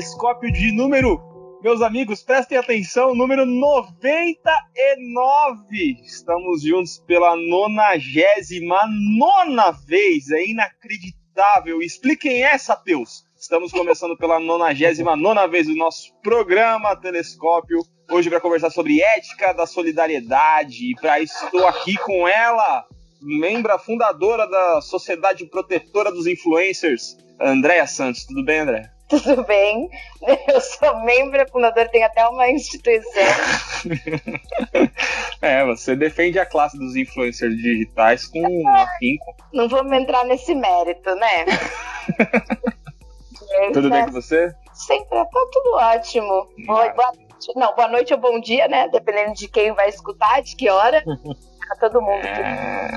[0.00, 1.20] telescópio de número,
[1.62, 6.00] meus amigos, prestem atenção, número 99.
[6.02, 11.82] Estamos juntos pela nonagésima nona vez, é inacreditável.
[11.82, 13.26] Expliquem essa, Teus.
[13.38, 17.80] Estamos começando pela nonagésima nona vez o nosso programa Telescópio.
[18.10, 20.92] Hoje para conversar sobre ética da solidariedade.
[20.92, 22.86] E para estou aqui com ela,
[23.20, 28.24] membra fundadora da Sociedade Protetora dos Influencers, Andréa Santos.
[28.24, 28.99] Tudo bem, André?
[29.10, 29.90] Tudo bem.
[30.46, 33.22] Eu sou membro fundadora, tenho até uma instituição.
[35.42, 39.34] é, você defende a classe dos influencers digitais com afinco.
[39.52, 41.44] Não vamos entrar nesse mérito, né?
[43.74, 44.54] tudo bem com você?
[44.72, 46.48] Sempre, tá tudo ótimo.
[46.64, 47.52] Boa, boa noite.
[47.56, 48.88] Não, boa noite ou bom dia, né?
[48.88, 51.02] Dependendo de quem vai escutar, de que hora.
[51.02, 52.24] Pra todo mundo.
[52.24, 52.96] É...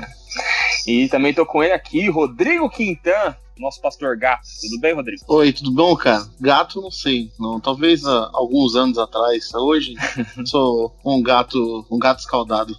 [0.86, 4.42] E também tô com ele aqui, Rodrigo Quintan, nosso pastor gato.
[4.60, 5.22] Tudo bem, Rodrigo?
[5.28, 6.24] Oi, tudo bom, cara?
[6.40, 7.30] Gato, não sei.
[7.38, 9.54] Não, talvez uh, alguns anos atrás.
[9.54, 9.94] Hoje
[10.44, 12.76] sou um gato, um gato escaldado.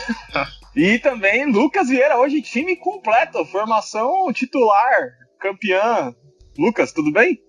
[0.76, 6.14] e também Lucas Vieira, hoje time completo, formação titular, campeã.
[6.58, 7.40] Lucas, tudo bem?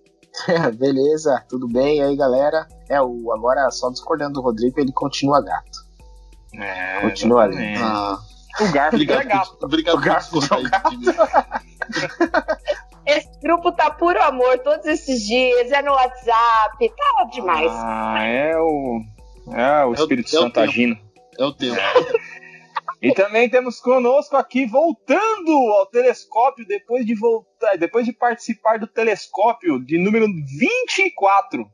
[0.78, 1.98] Beleza, tudo bem?
[1.98, 2.66] E aí, galera?
[2.88, 5.86] É, o, agora só discordando do Rodrigo, ele continua gato.
[6.54, 7.74] É, continua ali.
[7.76, 8.18] Ah.
[8.58, 9.58] O Garfield é gato.
[9.60, 10.90] Obrigado o Garfield é gato.
[13.06, 17.70] Esse grupo tá puro amor todos esses dias, é no WhatsApp, tá demais.
[17.72, 19.00] Ah, é o.
[19.52, 20.98] É o Espírito é o, Santo é agindo.
[21.38, 21.76] É o tempo.
[23.00, 28.86] E também temos conosco aqui, voltando ao telescópio, depois de voltar, depois de participar do
[28.86, 30.26] telescópio de número
[30.58, 31.64] 24,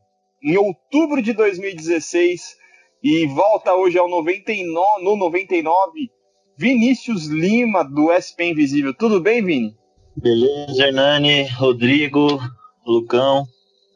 [0.43, 2.57] em outubro de 2016,
[3.03, 6.11] e volta hoje ao 99, no 99,
[6.59, 8.93] Vinícius Lima, do SP Invisível.
[8.93, 9.82] Tudo bem, Vini?
[10.17, 12.39] Beleza, Hernani, Rodrigo,
[12.87, 13.47] Lucão,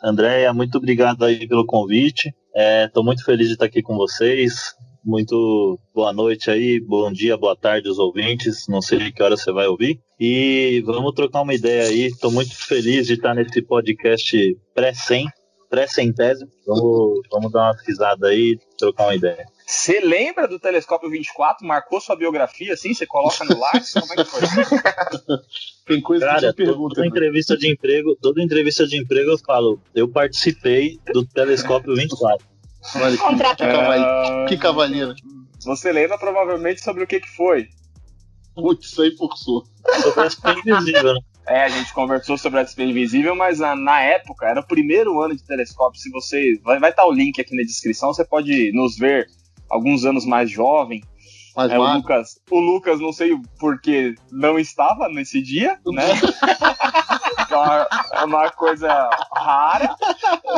[0.02, 2.34] Andréia, muito obrigado aí pelo convite.
[2.54, 4.74] Estou é, muito feliz de estar aqui com vocês.
[5.04, 8.66] Muito boa noite aí, bom dia, boa tarde aos ouvintes.
[8.68, 10.00] Não sei que hora você vai ouvir.
[10.18, 12.06] E vamos trocar uma ideia aí.
[12.06, 15.26] Estou muito feliz de estar nesse podcast pré-100,
[15.68, 16.50] pré-centésimo.
[16.66, 19.44] Vamos, vamos dar uma risada aí, trocar uma ideia.
[19.66, 21.66] Você lembra do Telescópio 24?
[21.66, 22.94] Marcou sua biografia assim?
[22.94, 23.92] Você coloca no Lattes?
[23.94, 24.40] Como é que foi?
[25.84, 26.94] Tem coisa Cara, que pergunta.
[26.94, 27.08] Toda né?
[27.08, 32.46] entrevista de emprego, toda entrevista de emprego eu falo, eu participei do Telescópio 24.
[32.94, 35.14] Olha, que, que, cavalheiro, que cavalheiro.
[35.64, 37.68] Você lembra provavelmente sobre o que, que foi?
[38.54, 39.64] Putz, isso aí forçou.
[40.00, 41.20] Sobre invisível, né?
[41.48, 45.20] É, a gente conversou sobre a SP Invisível, mas na, na, época era o primeiro
[45.20, 46.00] ano de telescópio.
[46.00, 46.58] Se você.
[46.64, 49.28] Vai, vai estar o link aqui na descrição, você pode nos ver
[49.68, 51.02] alguns anos mais jovem.
[51.56, 56.04] Mais é, o, Lucas, o Lucas, não sei porque não estava nesse dia, né?
[57.50, 59.96] é, uma, é uma coisa rara.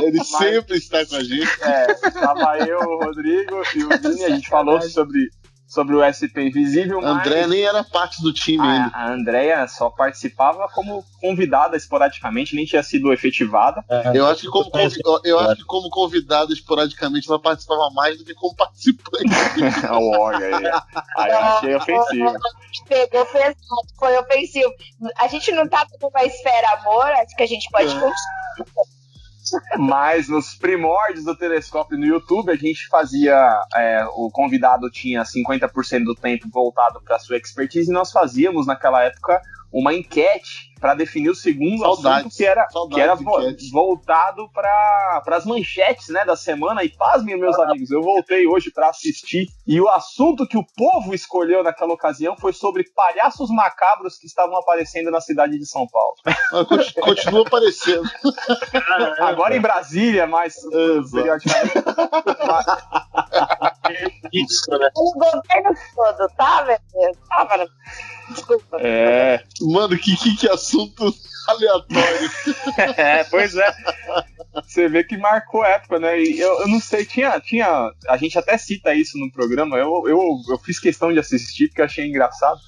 [0.02, 1.62] Ele mas, sempre está com a gente.
[1.62, 5.30] É, estava eu, o Rodrigo e o Vini, a gente falou sobre
[5.68, 7.04] sobre o SP Invisível.
[7.04, 8.96] A Andréia nem era parte do time a, ainda.
[8.96, 13.84] A Andréia só participava como convidada esporadicamente, nem tinha sido efetivada.
[13.88, 14.70] É, eu, acho que como
[15.24, 19.28] eu acho que como convidada esporadicamente ela participava mais do que como participante.
[19.90, 20.64] Olha aí.
[21.18, 22.32] Aí eu achei ofensivo.
[22.88, 23.56] Pegou pesado,
[23.98, 24.72] foi ofensivo.
[25.20, 28.00] A gente não tá numa esfera amor, acho que a gente pode é.
[28.00, 28.87] continuar.
[29.78, 33.34] Mas nos primórdios do telescópio no YouTube, a gente fazia.
[33.74, 39.02] É, o convidado tinha 50% do tempo voltado para sua expertise, e nós fazíamos naquela
[39.02, 39.40] época
[39.72, 42.26] uma enquete para definir o segundo Saudades.
[42.26, 43.16] assunto que era, que era
[43.72, 46.84] voltado para as manchetes né, da semana.
[46.84, 51.14] E pasmem, meus amigos, eu voltei hoje para assistir e o assunto que o povo
[51.14, 56.14] escolheu naquela ocasião foi sobre palhaços macabros que estavam aparecendo na cidade de São Paulo.
[57.02, 58.08] Continua aparecendo.
[59.18, 60.54] Agora em Brasília, mas
[61.12, 61.74] periodicamente.
[64.32, 64.88] Isso, né?
[64.96, 66.80] O governo todo, tá, velho?
[67.28, 67.68] Tá, Desculpa.
[68.80, 69.42] É.
[69.60, 71.14] Mano, que, que, que assunto
[71.48, 72.30] aleatório.
[72.96, 73.72] é, pois é.
[74.62, 76.20] Você vê que marcou época, né?
[76.20, 77.90] E eu, eu não sei, tinha, tinha.
[78.08, 79.76] A gente até cita isso no programa.
[79.76, 82.58] Eu, eu, eu fiz questão de assistir porque achei engraçado.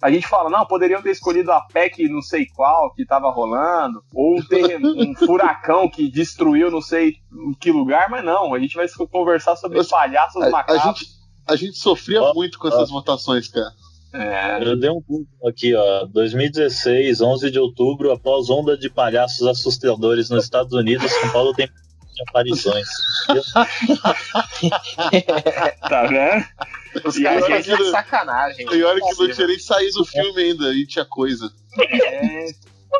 [0.00, 4.00] A gente fala, não, poderiam ter escolhido a PEC não sei qual que tava rolando,
[4.14, 8.76] ou ter um furacão que destruiu não sei em que lugar, mas não, a gente
[8.76, 10.84] vai conversar sobre palhaços a, macabros.
[10.84, 11.06] A gente,
[11.48, 13.72] a gente sofria muito com essas votações, cara.
[14.12, 14.62] É.
[14.62, 16.06] Eu dei um Google aqui, ó.
[16.06, 21.68] 2016, 11 de outubro, após onda de palhaços assustadores nos Estados Unidos, São Paulo tem
[22.28, 22.88] aparições.
[25.88, 26.44] tá vendo?
[27.04, 28.66] Os caras é de sacanagem.
[28.66, 31.50] Tem hora que não tinha nem saído do filme ainda e tinha coisa.
[31.78, 32.46] É.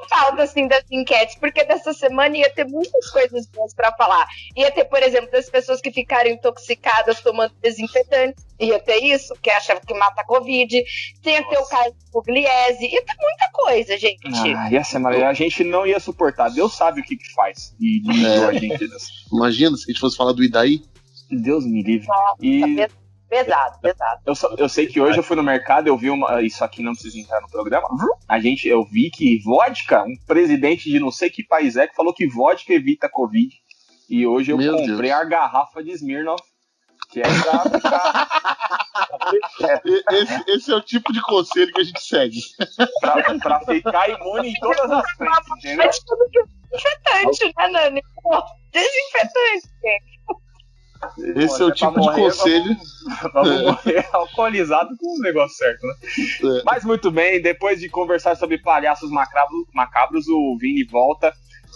[0.08, 4.26] falta assim das enquetes, porque dessa semana ia ter muitas coisas boas para falar.
[4.56, 9.50] Ia ter, por exemplo, das pessoas que ficaram intoxicadas tomando desinfetantes, ia ter isso, que
[9.50, 13.98] acha que mata a Covid, ia ter o caso do Pugliese, ia ter muita coisa,
[13.98, 14.56] gente.
[14.56, 16.50] Ah, ia ser A gente não ia suportar.
[16.50, 17.74] Deus sabe o que, que faz.
[17.80, 18.44] E é.
[18.44, 18.88] a gente.
[19.32, 20.82] Imagina se a gente fosse falar do Idaí.
[21.30, 22.06] Deus me livre.
[22.06, 22.88] Nossa, e...
[23.28, 24.22] Pesado, pesado.
[24.24, 26.40] Eu, eu sei que hoje eu fui no mercado, eu vi uma.
[26.42, 27.86] Isso aqui não precisa entrar no programa.
[28.26, 31.94] A gente, eu vi que vodka, um presidente de não sei que país é, que
[31.94, 33.54] falou que vodka evita Covid.
[34.08, 35.20] E hoje eu Meu comprei Deus.
[35.20, 36.42] a garrafa de Smirnoff,
[37.10, 38.28] que é pra ficar.
[40.10, 42.40] esse, esse, é o tipo de conselho que a gente segue.
[43.00, 45.84] pra, pra ficar imune em todas as frentes, entendeu?
[45.84, 48.02] É desinfetante, né, Nani?
[48.72, 50.17] Desinfetante, gente.
[51.36, 52.76] Esse é o tipo morrer, de conselho.
[53.32, 55.94] Vamos, vamos morrer alcoolizado com o negócio certo, né?
[56.58, 56.62] É.
[56.64, 61.32] Mas muito bem, depois de conversar sobre palhaços macabros, macabros o Vini volta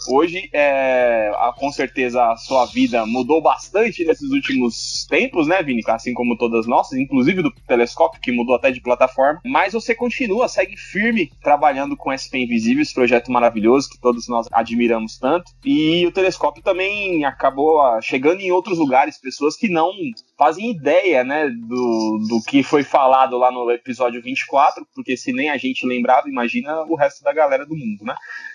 [0.09, 5.83] Hoje, é, com certeza, a sua vida mudou bastante nesses últimos tempos, né, Vini?
[5.87, 9.41] Assim como todas nossas, inclusive do telescópio, que mudou até de plataforma.
[9.45, 14.47] Mas você continua, segue firme, trabalhando com SP Invisível, esse projeto maravilhoso que todos nós
[14.53, 15.53] admiramos tanto.
[15.65, 19.93] E o telescópio também acabou ah, chegando em outros lugares, pessoas que não
[20.37, 25.51] fazem ideia, né, do, do que foi falado lá no episódio 24, porque se nem
[25.51, 28.15] a gente lembrava, imagina o resto da galera do mundo, né?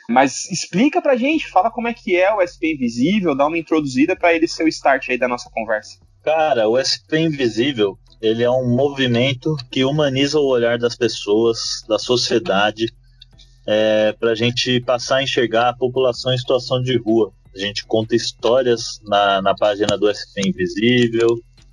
[0.09, 4.15] Mas explica pra gente, fala como é que é o SP Invisível, dá uma introduzida
[4.15, 5.99] para ele ser o start aí da nossa conversa.
[6.23, 11.97] Cara, o SP Invisível, ele é um movimento que humaniza o olhar das pessoas, da
[11.99, 12.87] sociedade,
[13.65, 17.31] é, para a gente passar a enxergar a população em situação de rua.
[17.55, 21.27] A gente conta histórias na, na página do SP Invisível,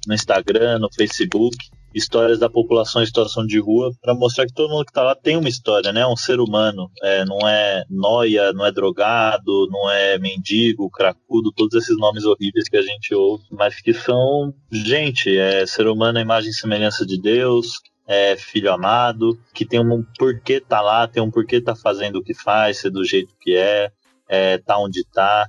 [0.07, 1.57] no Instagram, no Facebook,
[1.95, 5.15] histórias da população em situação de rua para mostrar que todo mundo que está lá
[5.15, 6.05] tem uma história, né?
[6.07, 11.75] Um ser humano, é, não é noia, não é drogado, não é mendigo, cracudo, todos
[11.75, 16.23] esses nomes horríveis que a gente ouve, mas que são gente, é ser humano, a
[16.23, 21.23] imagem e semelhança de Deus, é filho amado, que tem um porquê tá lá, tem
[21.23, 23.91] um porquê tá fazendo o que faz, ser do jeito que é,
[24.29, 25.47] é tá onde tá.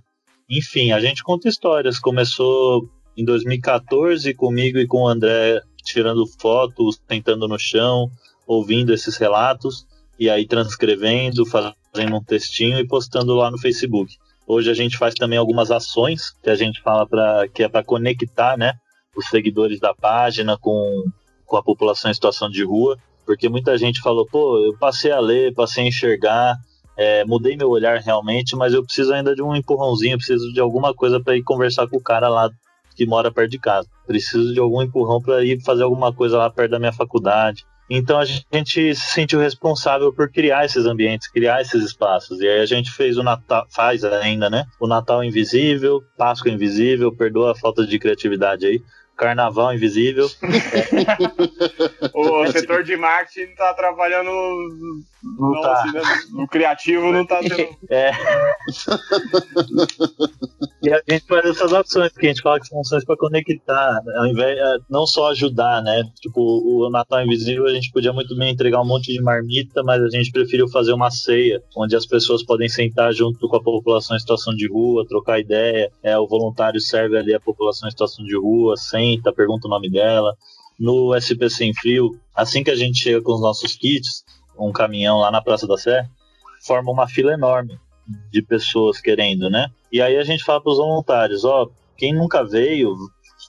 [0.49, 1.99] Enfim, a gente conta histórias.
[1.99, 2.87] Começou
[3.17, 8.09] em 2014 comigo e com o André tirando fotos, tentando no chão,
[8.47, 9.85] ouvindo esses relatos
[10.19, 14.13] e aí transcrevendo, fazendo um textinho e postando lá no Facebook.
[14.47, 17.83] Hoje a gente faz também algumas ações que a gente fala para que é para
[17.83, 18.73] conectar, né,
[19.15, 21.03] os seguidores da página com,
[21.45, 25.19] com a população em situação de rua, porque muita gente falou, pô, eu passei a
[25.19, 26.55] ler, passei a enxergar,
[26.97, 30.93] é, mudei meu olhar realmente, mas eu preciso ainda de um empurrãozinho, preciso de alguma
[30.93, 32.49] coisa para ir conversar com o cara lá
[32.95, 33.87] que mora perto de casa.
[34.07, 37.65] Preciso de algum empurrão para ir fazer alguma coisa lá perto da minha faculdade.
[37.89, 42.39] Então a gente se sentiu responsável por criar esses ambientes, criar esses espaços.
[42.39, 44.65] E aí a gente fez o Natal, faz ainda, né?
[44.79, 48.81] O Natal Invisível, Páscoa Invisível, perdoa a falta de criatividade aí.
[49.15, 50.27] Carnaval Invisível.
[52.13, 54.29] o setor de marketing está trabalhando
[55.25, 55.73] não, não tá.
[55.73, 56.01] assim, né?
[56.31, 57.55] no criativo, não está tendo.
[57.89, 58.11] É.
[60.81, 64.01] e a gente faz essas ações, que a gente fala que são ações para conectar,
[64.17, 66.03] ao invés é, não só ajudar, né?
[66.19, 70.01] Tipo, o Natal Invisível a gente podia muito bem entregar um monte de marmita, mas
[70.01, 74.15] a gente preferiu fazer uma ceia, onde as pessoas podem sentar junto com a população
[74.15, 75.91] em situação de rua, trocar ideia.
[76.03, 79.89] É, o voluntário serve ali a população em situação de rua, senta, pergunta o nome
[79.89, 80.35] dela.
[80.79, 84.23] No SP Sem Frio, assim que a gente chega com os nossos kits,
[84.57, 86.05] um caminhão lá na Praça da Sé,
[86.65, 87.79] forma uma fila enorme
[88.31, 89.67] de pessoas querendo, né?
[89.91, 92.93] E aí a gente fala para os voluntários, ó, quem nunca veio,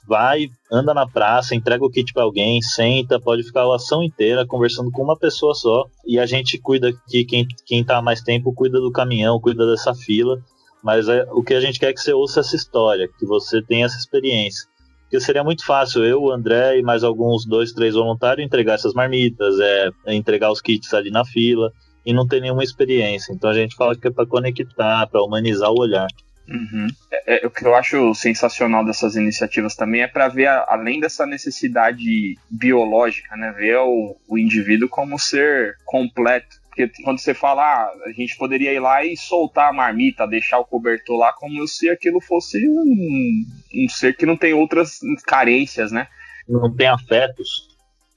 [0.07, 4.47] vai, anda na praça, entrega o kit para alguém, senta, pode ficar a ação inteira
[4.47, 5.85] conversando com uma pessoa só.
[6.05, 9.93] E a gente cuida que quem, quem tá mais tempo cuida do caminhão, cuida dessa
[9.93, 10.39] fila.
[10.81, 13.61] Mas é, o que a gente quer é que você ouça essa história, que você
[13.61, 14.67] tenha essa experiência.
[15.07, 18.93] Porque seria muito fácil eu, o André e mais alguns dois, três voluntários entregar essas
[18.93, 21.71] marmitas, é, entregar os kits ali na fila
[22.05, 23.31] e não ter nenhuma experiência.
[23.31, 26.07] Então a gente fala que é para conectar, para humanizar o olhar.
[26.49, 26.87] Uhum.
[27.11, 30.99] É, é, o que eu acho sensacional dessas iniciativas também é para ver, a, além
[30.99, 36.55] dessa necessidade biológica, né, ver o, o indivíduo como ser completo.
[36.67, 40.59] Porque quando você fala, ah, a gente poderia ir lá e soltar a marmita, deixar
[40.59, 43.45] o cobertor lá, como se aquilo fosse um,
[43.85, 46.07] um ser que não tem outras carências, né?
[46.47, 47.67] Não tem afetos.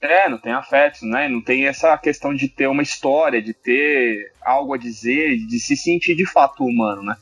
[0.01, 1.27] É, não tem afetos, né?
[1.27, 5.77] Não tem essa questão de ter uma história, de ter algo a dizer, de se
[5.77, 7.15] sentir de fato humano, né?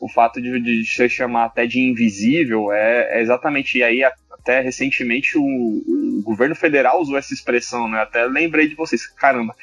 [0.00, 3.78] O fato de, de se chamar até de invisível é, é exatamente.
[3.78, 8.00] E aí, até recentemente, o, o, governo federal usou essa expressão, né?
[8.02, 9.54] Até lembrei de vocês, caramba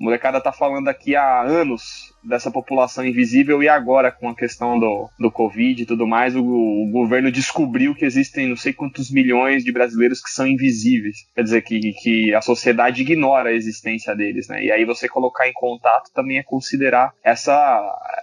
[0.00, 4.78] A molecada tá falando aqui há anos dessa população invisível e agora com a questão
[4.78, 9.10] do, do Covid e tudo mais, o, o, governo descobriu que existem não sei quantos
[9.10, 11.28] milhões de brasileiros que são invisíveis.
[11.34, 14.62] Quer dizer, que, que a sociedade ignora a existência deles, né?
[14.62, 17.52] E aí você colocar em contato também é considerar essa,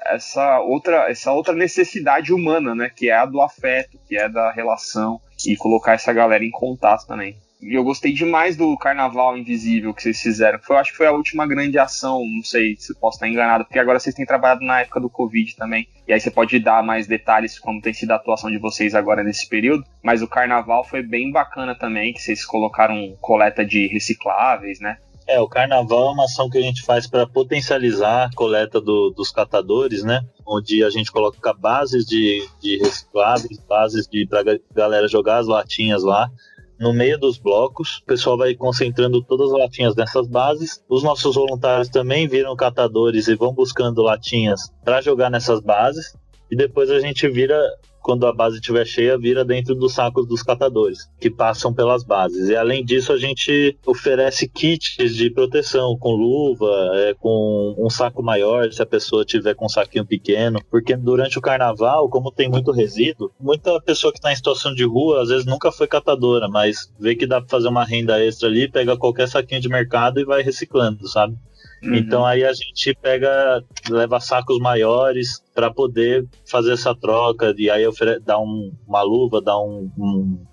[0.05, 2.89] essa, outra, essa outra necessidade humana, né?
[2.95, 7.05] Que é a do afeto, que é da relação e colocar essa galera em contato
[7.05, 7.35] também.
[7.61, 10.59] E eu gostei demais do Carnaval Invisível que vocês fizeram.
[10.59, 13.65] Foi, eu acho que foi a última grande ação, não sei se posso estar enganado,
[13.65, 15.87] porque agora vocês têm trabalhado na época do Covid também.
[16.07, 19.23] E aí você pode dar mais detalhes como tem sido a atuação de vocês agora
[19.23, 19.83] nesse período.
[20.03, 24.97] Mas o Carnaval foi bem bacana também, que vocês colocaram coleta de recicláveis, né?
[25.27, 29.09] É, o carnaval é uma ação que a gente faz para potencializar a coleta do,
[29.09, 30.21] dos catadores, né?
[30.45, 36.03] Onde a gente coloca bases de, de recicláveis, bases de para galera jogar as latinhas
[36.03, 36.29] lá
[36.79, 37.97] no meio dos blocos.
[37.97, 40.83] O pessoal vai concentrando todas as latinhas nessas bases.
[40.89, 46.15] Os nossos voluntários também viram catadores e vão buscando latinhas para jogar nessas bases.
[46.49, 47.59] E depois a gente vira
[48.05, 52.49] quando a base estiver cheia, vira dentro dos sacos dos catadores, que passam pelas bases.
[52.49, 58.21] E além disso, a gente oferece kits de proteção, com luva, é, com um saco
[58.21, 62.47] maior, se a pessoa tiver com um saquinho pequeno, porque durante o carnaval, como tem
[62.47, 66.47] muito resíduo, muita pessoa que está em situação de rua, às vezes nunca foi catadora,
[66.47, 70.19] mas vê que dá para fazer uma renda extra ali, pega qualquer saquinho de mercado
[70.19, 71.35] e vai reciclando, sabe?
[71.83, 71.95] Uhum.
[71.95, 77.83] Então aí a gente pega, leva sacos maiores para poder fazer essa troca, e aí
[78.23, 80.45] dá um, uma luva, dá um, um,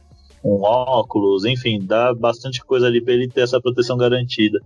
[0.45, 4.59] um, óculos, enfim, dá bastante coisa ali para ele ter essa proteção garantida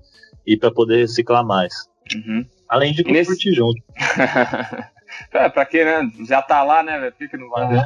[0.47, 1.73] e para poder reciclar mais.
[2.15, 2.45] Uhum.
[2.69, 3.31] Além de Nesse...
[3.31, 3.81] curtir junto.
[5.33, 6.11] é, pra quê, né?
[6.27, 7.11] Já tá lá, né?
[7.11, 7.83] Por que, não vai uhum.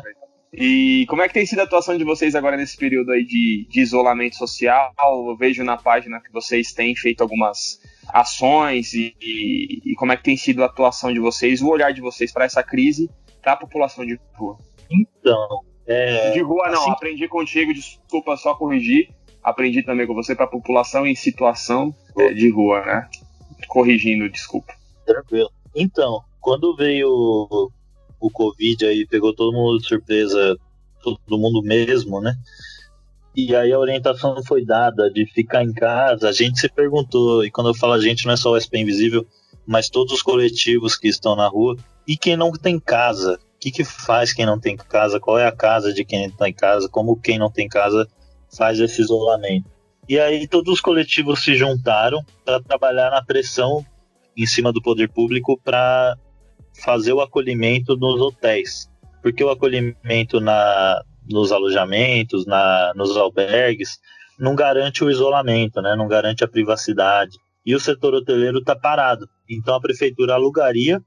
[0.52, 3.68] E como é que tem sido a atuação de vocês agora nesse período aí de,
[3.70, 4.92] de isolamento social?
[4.98, 7.80] Eu vejo na página que vocês têm feito algumas
[8.12, 11.92] ações e, e, e, como é que tem sido a atuação de vocês, o olhar
[11.92, 13.10] de vocês para essa crise
[13.42, 14.56] para a população de rua?
[14.90, 19.08] Então, é, de rua não, assim, aprendi contigo, desculpa só corrigir,
[19.42, 23.08] aprendi também com você para a população em situação é, de rua, né?
[23.68, 24.72] Corrigindo, desculpa.
[25.06, 25.50] Tranquilo.
[25.74, 27.70] Então, quando veio o,
[28.20, 30.56] o Covid aí, pegou todo mundo de surpresa,
[31.02, 32.34] todo mundo mesmo, né?
[33.34, 36.28] E aí a orientação foi dada de ficar em casa.
[36.28, 38.78] A gente se perguntou, e quando eu falo a gente, não é só o SP
[38.78, 39.26] Invisível,
[39.66, 41.76] mas todos os coletivos que estão na rua.
[42.06, 43.38] E quem não tem casa?
[43.54, 45.20] O que, que faz quem não tem casa?
[45.20, 46.88] Qual é a casa de quem está em casa?
[46.88, 48.08] Como quem não tem casa
[48.56, 49.70] faz esse isolamento?
[50.08, 53.84] E aí todos os coletivos se juntaram para trabalhar na pressão
[54.36, 56.16] em cima do poder público para
[56.82, 58.90] fazer o acolhimento nos hotéis.
[59.22, 63.98] Porque o acolhimento na, nos alojamentos, na, nos albergues,
[64.38, 65.94] não garante o isolamento, né?
[65.96, 67.36] não garante a privacidade.
[67.64, 69.28] E o setor hoteleiro está parado.
[69.48, 71.00] Então a prefeitura alugaria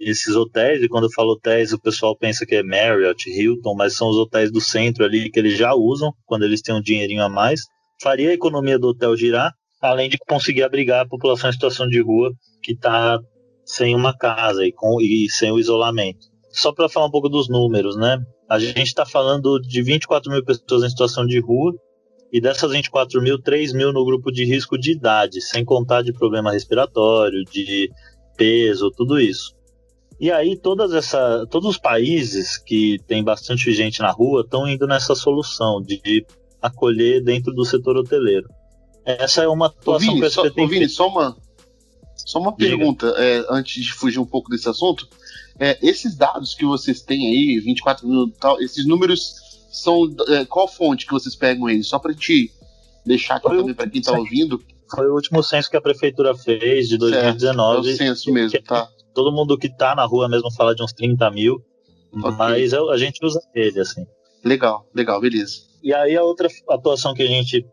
[0.00, 3.94] esses hotéis, e quando eu falo hotéis, o pessoal pensa que é Marriott, Hilton, mas
[3.94, 7.22] são os hotéis do centro ali que eles já usam quando eles têm um dinheirinho
[7.22, 7.60] a mais.
[8.02, 12.00] Faria a economia do hotel girar, além de conseguir abrigar a população em situação de
[12.00, 13.18] rua que está
[13.64, 16.26] sem uma casa e, com, e sem o isolamento.
[16.50, 18.18] Só para falar um pouco dos números, né?
[18.52, 21.72] A gente está falando de 24 mil pessoas em situação de rua,
[22.30, 26.12] e dessas 24 mil, 3 mil no grupo de risco de idade, sem contar de
[26.12, 27.90] problema respiratório, de
[28.36, 29.54] peso, tudo isso.
[30.20, 34.86] E aí todas essa, todos os países que tem bastante gente na rua estão indo
[34.86, 36.26] nessa solução de
[36.60, 38.50] acolher dentro do setor hoteleiro.
[39.02, 41.38] Essa é uma atuação Vini, que só, Vini, só uma,
[42.14, 45.08] só uma pergunta é, antes de fugir um pouco desse assunto.
[45.58, 49.34] É, esses dados que vocês têm aí, 24 mil tal, esses números
[49.70, 50.14] são.
[50.28, 51.88] É, qual fonte que vocês pegam eles?
[51.88, 52.50] Só pra gente
[53.04, 54.62] deixar aqui também pra quem tá ouvindo.
[54.94, 57.88] Foi o último censo que a prefeitura fez de 2019.
[57.88, 58.88] Certo, é o censo mesmo, tá.
[59.14, 61.62] Todo mundo que tá na rua mesmo fala de uns 30 mil.
[62.12, 62.30] Okay.
[62.32, 64.06] Mas a gente usa ele, assim.
[64.44, 65.62] Legal, legal, beleza.
[65.82, 67.64] E aí a outra atuação que a gente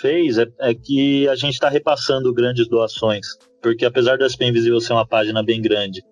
[0.00, 3.26] fez é, é que a gente está repassando grandes doações.
[3.62, 6.02] Porque apesar do SP Invisível ser uma página bem grande,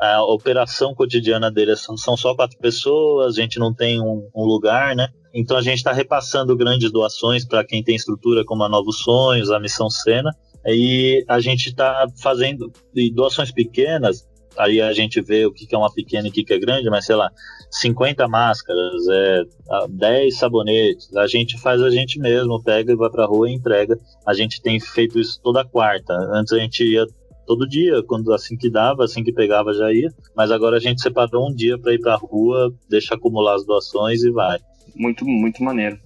[0.00, 4.44] a operação cotidiana deles são, são só quatro pessoas, a gente não tem um, um
[4.44, 5.08] lugar, né?
[5.32, 9.50] Então a gente está repassando grandes doações para quem tem estrutura como a Novos Sonhos,
[9.50, 10.30] a Missão Sena,
[10.66, 12.72] e a gente está fazendo
[13.14, 14.26] doações pequenas,
[14.56, 17.04] aí a gente vê o que é uma pequena e o que é grande, mas
[17.04, 17.30] sei lá,
[17.70, 19.42] 50 máscaras, é,
[19.88, 23.98] 10 sabonetes, a gente faz a gente mesmo, pega e vai pra rua e entrega.
[24.26, 26.12] A gente tem feito isso toda quarta.
[26.32, 27.06] Antes a gente ia
[27.46, 30.12] todo dia, quando assim que dava, assim que pegava já ia.
[30.36, 33.64] Mas agora a gente separou um dia para ir para a rua, deixa acumular as
[33.64, 34.58] doações e vai.
[34.94, 35.98] Muito, muito maneiro.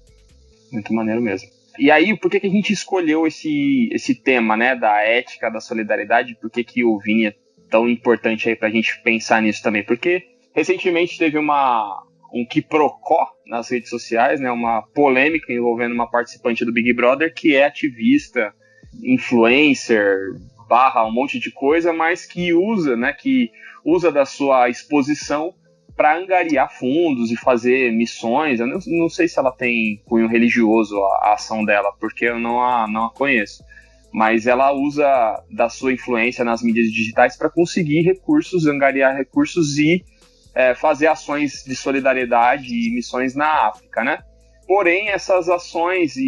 [0.72, 1.48] Muito maneiro mesmo.
[1.78, 5.60] E aí, por que, que a gente escolheu esse, esse tema, né, da ética, da
[5.60, 6.36] solidariedade?
[6.40, 7.34] Por que, que o Vini é
[7.68, 9.82] tão importante aí pra gente pensar nisso também?
[9.82, 10.22] Porque
[10.54, 16.72] recentemente teve uma, um quiprocó nas redes sociais, né, uma polêmica envolvendo uma participante do
[16.72, 18.54] Big Brother que é ativista,
[19.02, 20.16] influencer,
[20.68, 23.50] barra um monte de coisa, mas que usa, né, que
[23.84, 25.54] usa da sua exposição
[25.96, 28.60] para angariar fundos e fazer missões.
[28.60, 32.38] Eu não, não, sei se ela tem cunho religioso a, a, ação dela, porque eu
[32.38, 33.62] não a, não a conheço.
[34.12, 35.06] Mas ela usa
[35.50, 40.04] da sua influência nas mídias digitais para conseguir recursos, angariar recursos e
[40.54, 44.18] é, fazer ações de solidariedade e missões na África, né?
[44.66, 46.22] Porém, essas ações e,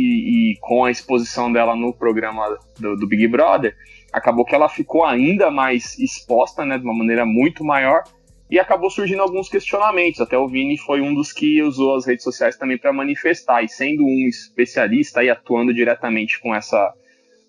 [0.52, 3.74] e com a exposição dela no programa do, do Big Brother,
[4.16, 8.02] acabou que ela ficou ainda mais exposta, né, de uma maneira muito maior,
[8.50, 10.23] e acabou surgindo alguns questionamentos.
[10.23, 13.68] Até o Vini foi um dos que usou as redes sociais também para manifestar, e
[13.68, 16.94] sendo um especialista e atuando diretamente com essa,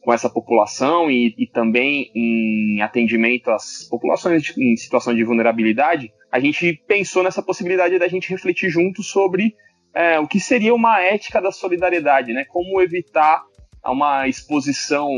[0.01, 6.11] com essa população e, e também em atendimento às populações de, em situação de vulnerabilidade,
[6.29, 9.55] a gente pensou nessa possibilidade da gente refletir junto sobre
[9.95, 12.43] é, o que seria uma ética da solidariedade, né?
[12.43, 13.41] Como evitar
[13.85, 15.09] uma exposição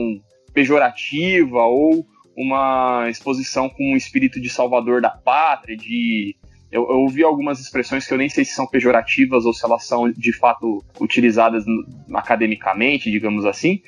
[0.50, 6.36] pejorativa ou uma exposição com um espírito de salvador da pátria, de
[6.72, 9.86] eu, eu, ouvi algumas expressões que eu nem sei se são pejorativas ou se elas
[9.86, 11.66] são de fato utilizadas
[12.14, 13.82] academicamente, digamos assim,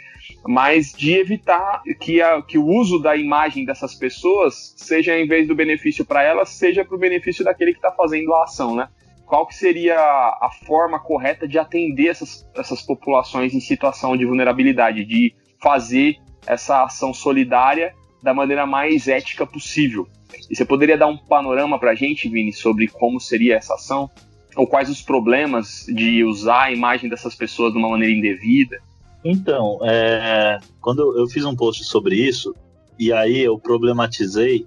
[0.45, 5.47] mas de evitar que, a, que o uso da imagem dessas pessoas seja, em vez
[5.47, 8.89] do benefício para elas, seja para o benefício daquele que está fazendo a ação, né?
[9.25, 15.05] Qual que seria a, forma correta de atender essas, essas populações em situação de vulnerabilidade,
[15.05, 20.07] de fazer essa ação solidária da maneira mais ética possível.
[20.49, 24.09] E você poderia dar um panorama para a gente, Vini, sobre como seria essa ação?
[24.55, 28.79] Ou quais os problemas de usar a imagem dessas pessoas de uma maneira indevida?
[29.23, 32.53] Então, é, quando eu fiz um post sobre isso,
[32.97, 34.65] e aí eu problematizei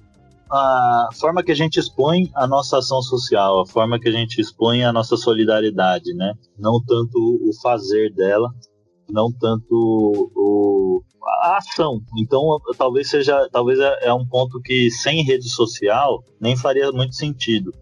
[0.51, 4.41] a forma que a gente expõe a nossa ação social, a forma que a gente
[4.41, 6.35] expõe a nossa solidariedade, né?
[6.59, 8.49] Não tanto o fazer dela,
[9.11, 12.01] não tanto o, a ação.
[12.19, 12.43] Então,
[12.77, 17.73] talvez seja, talvez é, é um ponto que sem rede social nem faria muito sentido.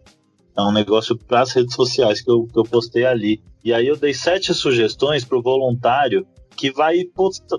[0.57, 3.43] É um negócio para as redes sociais que eu, que eu postei ali.
[3.65, 6.27] E aí eu dei sete sugestões para o voluntário
[6.57, 7.05] que vai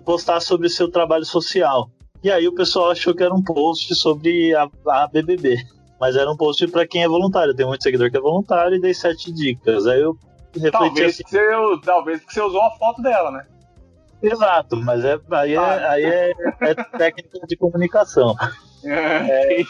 [0.05, 1.89] postar sobre seu trabalho social.
[2.23, 5.57] E aí o pessoal achou que era um post sobre a, a BBB.
[5.99, 7.55] Mas era um post para quem é voluntário.
[7.55, 9.87] Tem muito seguidor que é voluntário e dei sete dicas.
[9.87, 10.17] Aí eu
[10.53, 11.23] refleti talvez assim.
[11.23, 13.45] Que você, talvez que você usou a foto dela, né?
[14.23, 15.91] Exato, mas é, aí, é, ah.
[15.91, 18.35] aí é, é técnica de comunicação.
[18.85, 19.63] É,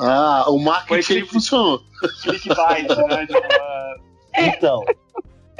[0.00, 1.80] ah, o marketing clique, funcionou.
[2.22, 3.26] Clickbait, né?
[4.38, 4.84] Então,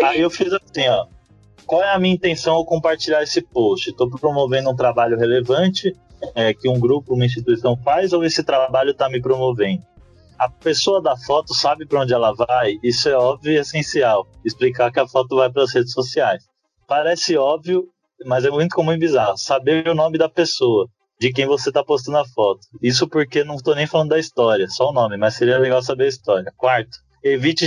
[0.01, 1.07] aí eu fiz assim, ó.
[1.67, 3.91] Qual é a minha intenção ao compartilhar esse post?
[3.91, 5.93] Estou promovendo um trabalho relevante
[6.35, 9.83] é, que um grupo, uma instituição faz ou esse trabalho está me promovendo?
[10.39, 12.79] A pessoa da foto sabe para onde ela vai?
[12.83, 14.27] Isso é óbvio e essencial.
[14.45, 16.49] Explicar que a foto vai para as redes sociais.
[16.87, 17.89] Parece óbvio,
[18.25, 19.37] mas é muito comum e bizarro.
[19.37, 20.87] Saber o nome da pessoa,
[21.21, 22.61] de quem você está postando a foto.
[22.83, 26.05] Isso porque não estou nem falando da história, só o nome, mas seria legal saber
[26.05, 26.53] a história.
[26.57, 27.67] Quarto, evite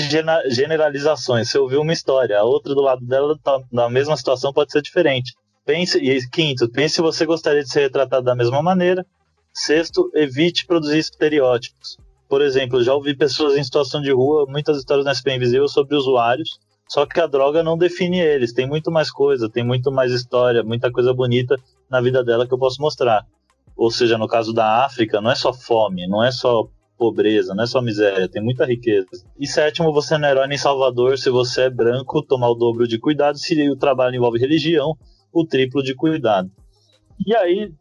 [0.50, 1.50] generalizações.
[1.50, 4.82] Você ouviu uma história, a outra do lado dela, tá, na mesma situação, pode ser
[4.82, 5.34] diferente.
[5.66, 9.06] Pense, e quinto, pense se você gostaria de ser retratado da mesma maneira.
[9.54, 11.98] Sexto, evite produzir estereótipos.
[12.28, 15.96] Por exemplo, já ouvi pessoas em situação de rua, muitas histórias na SP Invisível sobre
[15.96, 16.60] usuários
[16.94, 20.62] só que a droga não define eles, tem muito mais coisa, tem muito mais história,
[20.62, 21.56] muita coisa bonita
[21.90, 23.26] na vida dela que eu posso mostrar.
[23.76, 27.64] Ou seja, no caso da África, não é só fome, não é só pobreza, não
[27.64, 29.08] é só miséria, tem muita riqueza.
[29.40, 32.88] E sétimo, você não é herói nem salvador se você é branco, tomar o dobro
[32.88, 34.96] de cuidado, se o trabalho envolve religião,
[35.34, 36.52] o triplo de cuidado.
[37.26, 37.74] E aí,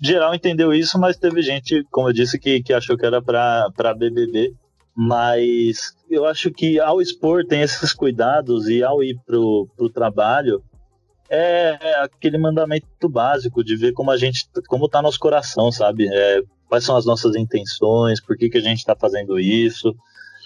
[0.00, 3.94] geral entendeu isso, mas teve gente, como eu disse, que, que achou que era para
[3.98, 4.54] BBB
[5.02, 10.62] mas eu acho que ao expor tem esses cuidados e ao ir pro, pro trabalho
[11.30, 16.06] é aquele mandamento básico de ver como a gente, como tá nosso coração, sabe?
[16.06, 19.94] É, quais são as nossas intenções, por que, que a gente está fazendo isso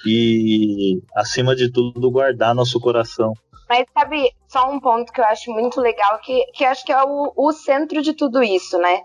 [0.06, 3.32] e acima de tudo guardar nosso coração
[3.68, 7.02] mas sabe, só um ponto que eu acho muito legal, que, que acho que é
[7.02, 9.00] o, o centro de tudo isso, né?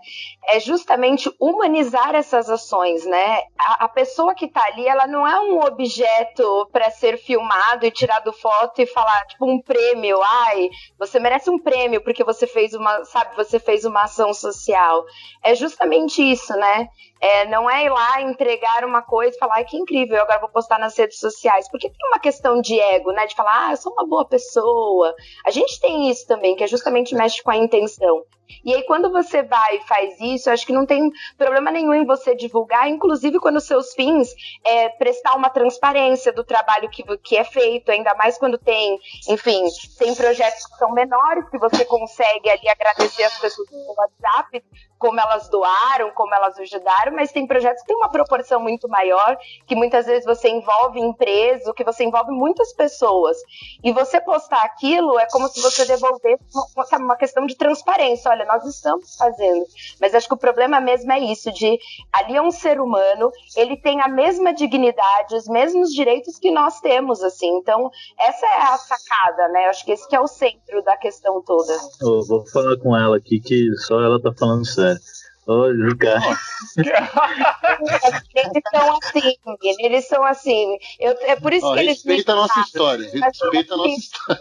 [0.46, 3.42] É justamente humanizar essas ações, né?
[3.58, 7.90] A, a pessoa que tá ali, ela não é um objeto para ser filmado e
[7.90, 10.20] tirado foto e falar, tipo, um prêmio.
[10.22, 15.04] Ai, você merece um prêmio porque você fez uma, sabe, você fez uma ação social.
[15.42, 16.86] É justamente isso, né?
[17.20, 20.78] É, não é ir lá entregar uma coisa e falar, que incrível, agora vou postar
[20.78, 23.26] nas redes sociais, porque tem uma questão de ego, né?
[23.26, 25.14] De falar, ah, eu sou uma boa pessoa.
[25.44, 28.24] A gente tem isso também, que é justamente mexe com a intenção.
[28.64, 32.04] E aí, quando você vai e faz isso, acho que não tem problema nenhum em
[32.04, 34.34] você divulgar, inclusive quando seus fins
[34.64, 39.62] é prestar uma transparência do trabalho que, que é feito, ainda mais quando tem, enfim,
[39.98, 44.62] tem projetos que são menores, que você consegue ali agradecer as pessoas no WhatsApp,
[45.00, 49.36] como elas doaram, como elas ajudaram, mas tem projetos que têm uma proporção muito maior,
[49.66, 53.38] que muitas vezes você envolve empresa, que você envolve muitas pessoas.
[53.82, 56.44] E você postar aquilo é como se você devolvesse
[56.76, 58.30] uma, uma questão de transparência.
[58.30, 59.64] Olha, nós estamos fazendo.
[60.00, 61.78] Mas acho que o problema mesmo é isso, de
[62.12, 66.80] ali é um ser humano, ele tem a mesma dignidade, os mesmos direitos que nós
[66.80, 67.48] temos, assim.
[67.56, 69.66] Então, essa é a sacada, né?
[69.66, 71.72] Acho que esse que é o centro da questão toda.
[72.00, 75.00] Eu vou falar com ela aqui que só ela tá falando sério.
[75.50, 76.38] Ô, Ricardo.
[78.36, 79.36] eles são assim,
[79.80, 80.76] eles são assim.
[81.00, 81.94] Eu, é por isso Ó, que eles.
[81.94, 83.10] Respeita a nossa história.
[83.10, 84.40] Respeita a nossa história.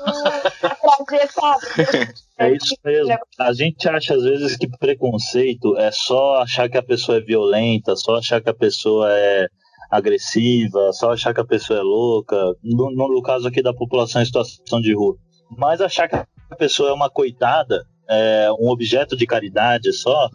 [2.39, 3.17] É isso mesmo.
[3.37, 7.97] A gente acha às vezes que preconceito é só achar que a pessoa é violenta,
[7.97, 9.47] só achar que a pessoa é
[9.91, 12.37] agressiva, só achar que a pessoa é louca.
[12.63, 15.17] No, no caso aqui da população em situação de rua.
[15.57, 20.29] Mas achar que a pessoa é uma coitada é, um objeto de caridade só,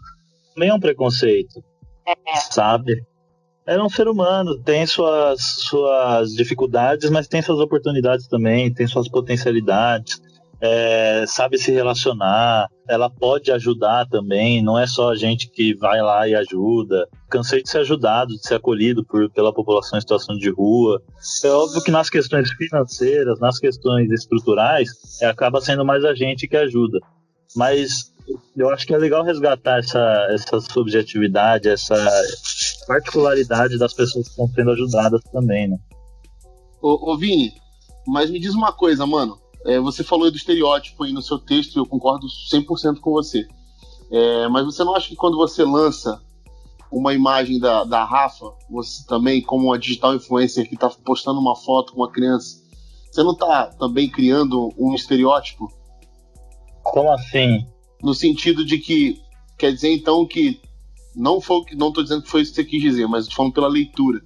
[0.55, 1.63] também é um preconceito,
[2.07, 2.37] é.
[2.37, 3.03] sabe?
[3.67, 9.09] É um ser humano, tem suas, suas dificuldades, mas tem suas oportunidades também, tem suas
[9.09, 10.21] potencialidades,
[10.61, 16.01] é, sabe se relacionar, ela pode ajudar também, não é só a gente que vai
[16.01, 17.07] lá e ajuda.
[17.29, 21.01] Cansei de ser ajudado, de ser acolhido por, pela população em situação de rua.
[21.43, 24.89] É óbvio que nas questões financeiras, nas questões estruturais,
[25.21, 26.99] é, acaba sendo mais a gente que ajuda.
[27.55, 28.14] Mas
[28.55, 31.95] eu acho que é legal resgatar essa, essa subjetividade, essa
[32.87, 35.77] particularidade das pessoas que estão sendo ajudadas também, né?
[36.81, 37.53] Ô, ô Vini,
[38.07, 39.39] mas me diz uma coisa, mano.
[39.65, 43.47] É, você falou do estereótipo aí no seu texto e eu concordo 100% com você.
[44.11, 46.21] É, mas você não acha que quando você lança
[46.91, 51.55] uma imagem da, da Rafa, você também, como uma digital influencer que está postando uma
[51.55, 52.63] foto com uma criança,
[53.11, 55.67] você não está também criando um estereótipo?
[56.83, 57.65] Como assim?
[58.05, 59.19] No sentido de que
[59.57, 60.61] quer dizer então que
[61.15, 63.67] não foi não estou dizendo que foi isso que você quis dizer, mas falando pela
[63.67, 64.21] leitura,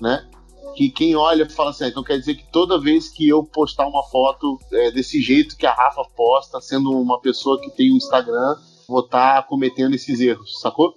[0.00, 0.26] né?
[0.74, 3.86] Que quem olha fala assim, ah, então quer dizer que toda vez que eu postar
[3.86, 7.98] uma foto é, desse jeito que a Rafa posta, sendo uma pessoa que tem um
[7.98, 8.56] Instagram,
[8.88, 10.94] vou estar tá cometendo esses erros, sacou?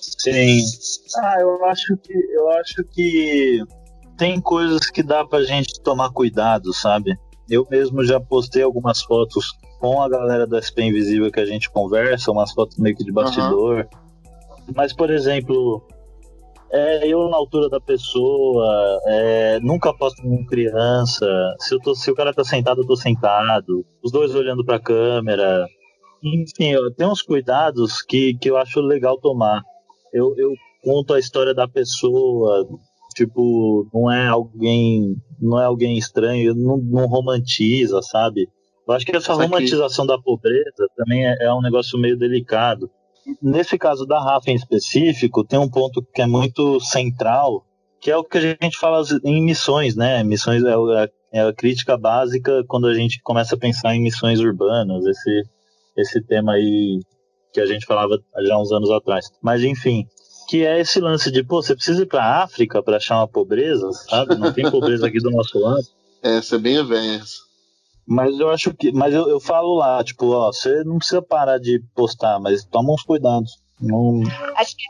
[0.00, 0.60] Sim.
[1.16, 3.60] Ah, eu acho que eu acho que
[4.16, 7.18] tem coisas que dá pra gente tomar cuidado, sabe?
[7.50, 11.70] Eu mesmo já postei algumas fotos com a galera do SP Invisível que a gente
[11.70, 13.86] conversa, umas fotos meio que de bastidor.
[13.92, 14.74] Uhum.
[14.74, 15.82] Mas, por exemplo,
[16.70, 21.26] é, eu na altura da pessoa, é, nunca posto com criança.
[21.60, 23.84] Se, eu tô, se o cara tá sentado, eu tô sentado.
[24.02, 25.66] Os dois olhando pra câmera.
[26.22, 29.62] Enfim, tenho uns cuidados que, que eu acho legal tomar.
[30.12, 32.66] Eu, eu conto a história da pessoa,
[33.14, 38.48] tipo, não é alguém, não é alguém estranho, não, não romantiza, sabe?
[38.86, 42.88] Eu acho que essa romantização da pobreza também é, é, um negócio meio delicado.
[43.42, 47.66] Nesse caso da Rafa em específico, tem um ponto que é muito central,
[48.00, 50.22] que é o que a gente fala em missões, né?
[50.22, 54.38] Missões é, a, é a crítica básica quando a gente começa a pensar em missões
[54.38, 55.42] urbanas, esse,
[55.96, 57.00] esse tema aí
[57.52, 59.26] que a gente falava já uns anos atrás.
[59.42, 60.06] Mas enfim,
[60.48, 63.90] que é esse lance de, pô, você precisa ir pra África para achar uma pobreza,
[63.92, 64.36] sabe?
[64.36, 65.82] Não tem pobreza aqui do nosso lado.
[66.22, 67.20] Essa é bem a velha.
[68.06, 68.92] Mas eu acho que.
[68.92, 72.92] Mas eu, eu falo lá, tipo, ó, você não precisa parar de postar, mas toma
[72.92, 73.60] uns cuidados.
[73.80, 74.22] Não...
[74.56, 74.84] Acho que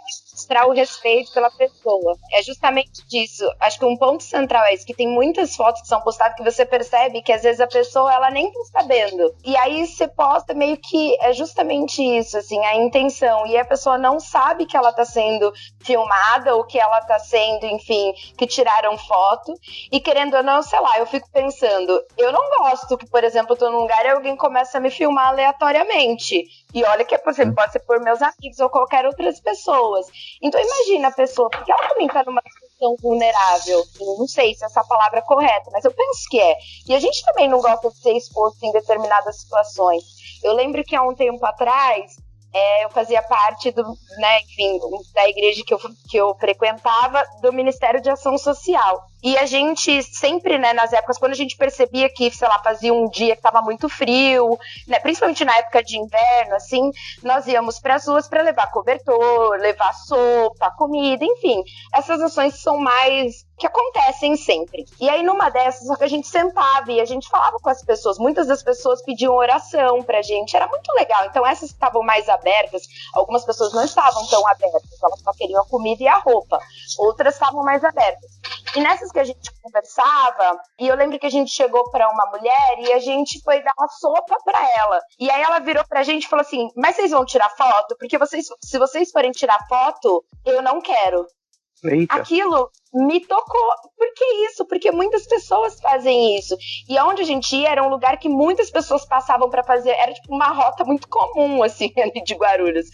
[0.47, 2.17] mostrar o respeito pela pessoa.
[2.33, 3.45] É justamente disso.
[3.61, 6.45] Acho que um ponto central é isso, que tem muitas fotos que são postadas que
[6.45, 9.35] você percebe que às vezes a pessoa ela nem tá sabendo.
[9.45, 13.47] E aí você posta meio que é justamente isso, assim, a intenção.
[13.47, 17.67] E a pessoa não sabe que ela tá sendo filmada ou que ela tá sendo,
[17.67, 19.53] enfim, que tiraram foto.
[19.91, 23.55] E querendo ou não, sei lá, eu fico pensando, eu não gosto que, por exemplo,
[23.55, 26.45] eu tô num lugar e alguém começa a me filmar aleatoriamente.
[26.73, 30.07] E olha que, por exemplo, pode ser por meus amigos ou qualquer outras pessoas.
[30.43, 33.81] Então imagina a pessoa, porque ela também está numa situação vulnerável.
[33.81, 36.57] Assim, não sei se essa palavra é correta, mas eu penso que é.
[36.89, 40.05] E a gente também não gosta de ser exposto em determinadas situações.
[40.43, 42.17] Eu lembro que há um tempo atrás
[42.57, 44.79] é, eu fazia parte do, né, enfim,
[45.15, 49.03] da igreja que eu, que eu frequentava, do Ministério de Ação Social.
[49.27, 52.95] E a gente sempre, né, nas épocas, quando a gente percebia que, sei lá, fazia
[52.95, 56.93] um dia que estava muito frio, né, principalmente na época de inverno, assim,
[57.25, 61.61] nós íamos para as ruas para levar cobertor, levar sopa, comida, enfim.
[61.93, 64.85] Essas ações são mais que acontecem sempre.
[65.01, 67.83] E aí, numa dessas, só que a gente sentava e a gente falava com as
[67.83, 68.19] pessoas.
[68.19, 70.55] Muitas das pessoas pediam oração pra gente.
[70.55, 71.25] Era muito legal.
[71.25, 72.83] Então, essas que estavam mais abertas,
[73.15, 76.61] algumas pessoas não estavam tão abertas, elas só queriam a comida e a roupa.
[76.99, 78.31] Outras estavam mais abertas.
[78.75, 82.27] E nessas que a gente conversava, e eu lembro que a gente chegou para uma
[82.27, 85.01] mulher e a gente foi dar uma sopa para ela.
[85.19, 87.97] E aí ela virou pra gente e falou assim: Mas vocês vão tirar foto?
[87.99, 91.27] Porque vocês, se vocês forem tirar foto, eu não quero.
[91.83, 92.15] Eita.
[92.15, 93.69] Aquilo me tocou.
[93.97, 94.65] Por que isso?
[94.65, 96.57] Porque muitas pessoas fazem isso.
[96.89, 99.91] E onde a gente ia era um lugar que muitas pessoas passavam para fazer.
[99.91, 102.87] Era tipo uma rota muito comum, assim, ali de Guarulhos.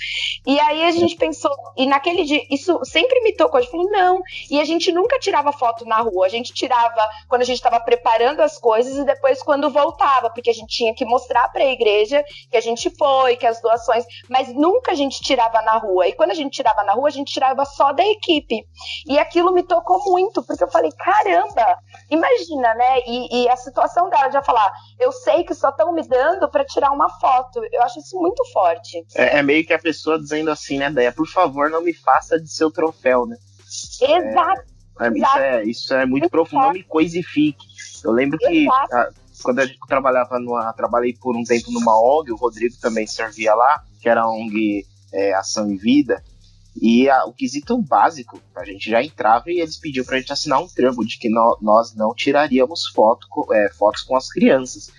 [0.45, 3.59] E aí a gente pensou, e naquele dia, isso sempre me tocou.
[3.59, 4.21] A gente falou, não.
[4.51, 6.27] E a gente nunca tirava foto na rua.
[6.27, 10.51] A gente tirava quando a gente estava preparando as coisas e depois quando voltava, porque
[10.51, 14.05] a gente tinha que mostrar para a igreja que a gente foi, que as doações.
[14.29, 16.09] Mas nunca a gente tirava na rua.
[16.09, 18.65] E quando a gente tirava na rua, a gente tirava só da equipe.
[19.07, 21.79] E aquilo me tocou muito, porque eu falei, caramba,
[22.11, 23.01] imagina, né?
[23.07, 26.65] E, e a situação dela de falar, eu sei que só estão me dando para
[26.65, 27.61] tirar uma foto.
[27.73, 29.05] Eu acho isso muito forte.
[29.15, 32.41] É, é, meio que a pessoa dizendo assim, né, Deia, por favor, não me faça
[32.41, 33.37] de seu troféu, né?
[34.01, 34.73] Exato.
[35.01, 37.67] É, isso, é, isso é muito, muito profundo, não me coisifique.
[38.05, 39.09] Eu lembro que a,
[39.43, 40.73] quando a gente trabalhava numa.
[40.73, 44.85] Trabalhei por um tempo numa ONG, o Rodrigo também servia lá, que era a ONG
[45.13, 46.23] é, Ação e Vida.
[46.81, 50.63] E a, o quesito básico, a gente já entrava e eles pediam pra gente assinar
[50.63, 54.91] um termo de que no, nós não tiraríamos foto, é, fotos com as crianças.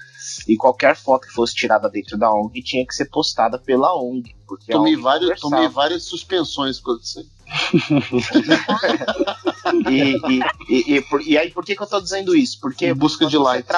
[0.48, 4.34] E qualquer foto que fosse tirada dentro da ONG tinha que ser postada pela ONG.
[4.48, 7.26] Porque tomei, ONG vários, tomei várias suspensões por isso
[9.90, 12.60] e, e, e, e, e, aí, por que, que eu tô dizendo isso?
[12.60, 13.70] Porque em busca de likes.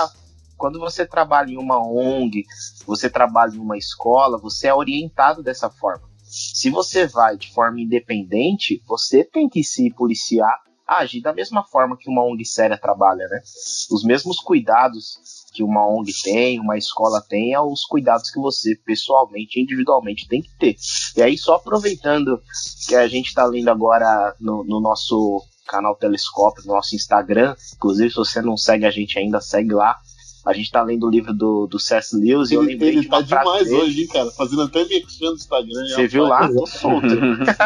[0.58, 2.46] Quando você trabalha em uma ONG,
[2.88, 6.08] você trabalha em uma escola, você é orientado dessa forma.
[6.36, 11.98] Se você vai de forma independente, você tem que se policiar agir da mesma forma
[11.98, 13.42] que uma ONG séria trabalha, né?
[13.90, 15.20] Os mesmos cuidados
[15.54, 20.42] que uma ONG tem, uma escola tem, é os cuidados que você pessoalmente, individualmente tem
[20.42, 20.76] que ter.
[21.16, 22.40] E aí, só aproveitando
[22.88, 28.10] que a gente está lendo agora no, no nosso canal Telescópio, no nosso Instagram, inclusive
[28.10, 29.98] se você não segue a gente ainda, segue lá,
[30.46, 32.16] a gente tá lendo o livro do, do C.S.
[32.16, 33.82] Lewis ele, e eu lembrei ele de uma tá demais dele.
[33.82, 34.32] hoje, hein, cara?
[34.32, 35.88] Fazendo até mexendo no Instagram.
[35.88, 36.48] Você viu lá?
[36.48, 37.08] Tô solto.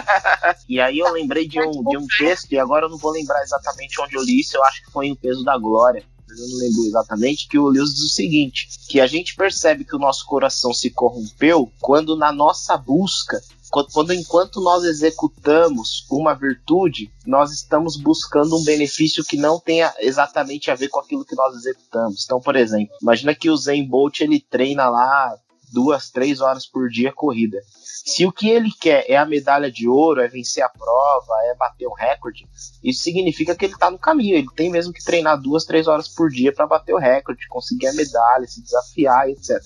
[0.68, 3.42] e aí eu lembrei de um, de um texto, e agora eu não vou lembrar
[3.44, 6.04] exatamente onde eu li isso, eu acho que foi em O Peso da Glória.
[6.28, 9.84] Mas eu não lembro exatamente, que o Lewis diz o seguinte: que a gente percebe
[9.84, 16.34] que o nosso coração se corrompeu quando na nossa busca quando enquanto nós executamos uma
[16.34, 21.36] virtude, nós estamos buscando um benefício que não tenha exatamente a ver com aquilo que
[21.36, 22.24] nós executamos.
[22.26, 25.38] Então, por exemplo, imagina que o Zen Bolt ele treina lá
[25.72, 27.60] duas, três horas por dia corrida.
[28.06, 31.56] Se o que ele quer é a medalha de ouro, é vencer a prova, é
[31.56, 32.48] bater o recorde,
[32.84, 34.36] isso significa que ele está no caminho.
[34.36, 37.88] Ele tem mesmo que treinar duas, três horas por dia para bater o recorde, conseguir
[37.88, 39.62] a medalha, se desafiar, etc.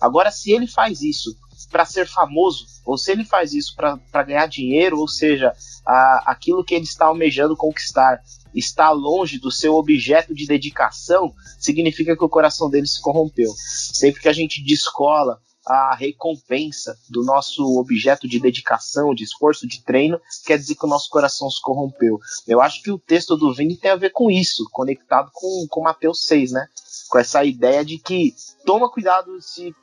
[0.00, 1.34] Agora, se ele faz isso
[1.70, 5.52] para ser famoso, ou se ele faz isso para ganhar dinheiro, ou seja,
[5.86, 8.20] a, aquilo que ele está almejando conquistar
[8.54, 13.50] está longe do seu objeto de dedicação, significa que o coração dele se corrompeu.
[13.92, 19.82] Sempre que a gente descola a recompensa do nosso objeto de dedicação, de esforço, de
[19.84, 22.18] treino, quer dizer que o nosso coração se corrompeu.
[22.46, 25.82] Eu acho que o texto do Vini tem a ver com isso, conectado com, com
[25.82, 26.66] Mateus 6, né?
[27.08, 29.74] Com essa ideia de que toma cuidado se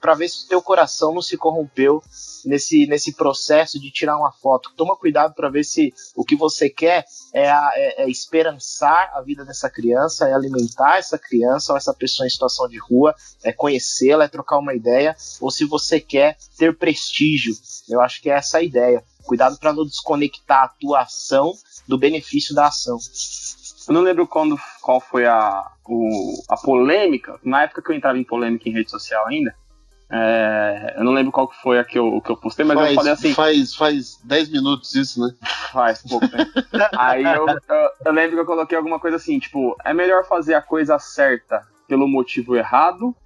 [0.00, 2.02] para ver se o teu coração não se corrompeu
[2.44, 4.72] nesse, nesse processo de tirar uma foto.
[4.76, 9.20] Toma cuidado para ver se o que você quer é, a, é, é, esperançar a
[9.20, 13.52] vida dessa criança, é alimentar essa criança ou essa pessoa em situação de rua, é
[13.52, 17.54] conhecê-la, é trocar uma ideia, ou se você quer ter prestígio.
[17.88, 19.04] Eu acho que é essa a ideia.
[19.24, 21.52] Cuidado para não desconectar a tua ação
[21.86, 22.98] do benefício da ação.
[23.88, 28.18] Eu não lembro quando, qual foi a, o, a polêmica, na época que eu entrava
[28.18, 29.54] em polêmica em rede social ainda,
[30.14, 32.90] é, eu não lembro qual que foi a que eu, que eu postei, mas faz,
[32.90, 33.32] eu falei assim.
[33.32, 35.34] Faz, faz 10 minutos isso, né?
[35.72, 36.50] Faz pouco tempo.
[36.98, 40.52] Aí eu, eu, eu, lembro que eu coloquei alguma coisa assim, tipo, é melhor fazer
[40.52, 43.16] a coisa certa pelo motivo errado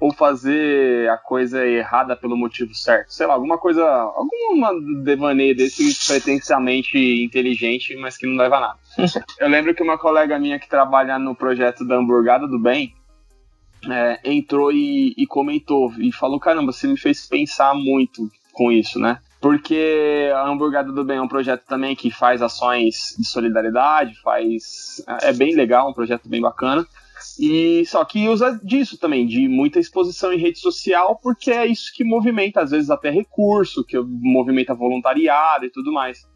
[0.00, 3.12] ou fazer a coisa errada pelo motivo certo?
[3.12, 4.72] Sei lá, alguma coisa, alguma
[5.04, 8.78] devaneio desse pretensamente inteligente, mas que não leva a nada.
[9.38, 12.94] eu lembro que uma colega minha que trabalha no projeto da Hamburgada do Bem,
[13.90, 18.98] é, entrou e, e, comentou e falou: caramba, você me fez pensar muito com isso,
[18.98, 19.20] né?
[19.40, 25.02] porque a Hamburgada do Bem é um projeto também que faz ações de solidariedade, faz
[25.22, 26.86] é bem legal, um projeto bem bacana.
[27.38, 31.92] E só que usa disso também, de muita exposição em rede social, porque é isso
[31.94, 36.26] que movimenta, às vezes até recurso, que movimenta voluntariado e tudo mais.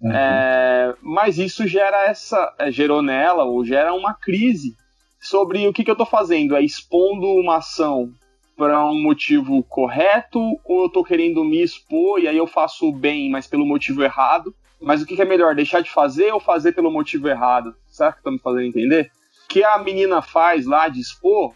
[0.00, 0.12] Uhum.
[0.12, 4.76] É, mas isso gera essa, é, gerou nela, ou gera uma crise
[5.20, 6.56] sobre o que, que eu estou fazendo.
[6.56, 8.12] É expondo uma ação
[8.56, 12.92] para um motivo correto, ou eu estou querendo me expor e aí eu faço o
[12.92, 14.54] bem, mas pelo motivo errado.
[14.80, 17.74] Mas o que, que é melhor, deixar de fazer ou fazer pelo motivo errado?
[17.88, 19.10] Será que estão me fazendo entender?
[19.44, 21.54] O que a menina faz lá de expor,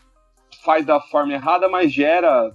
[0.65, 2.53] faz da forma errada, mas gera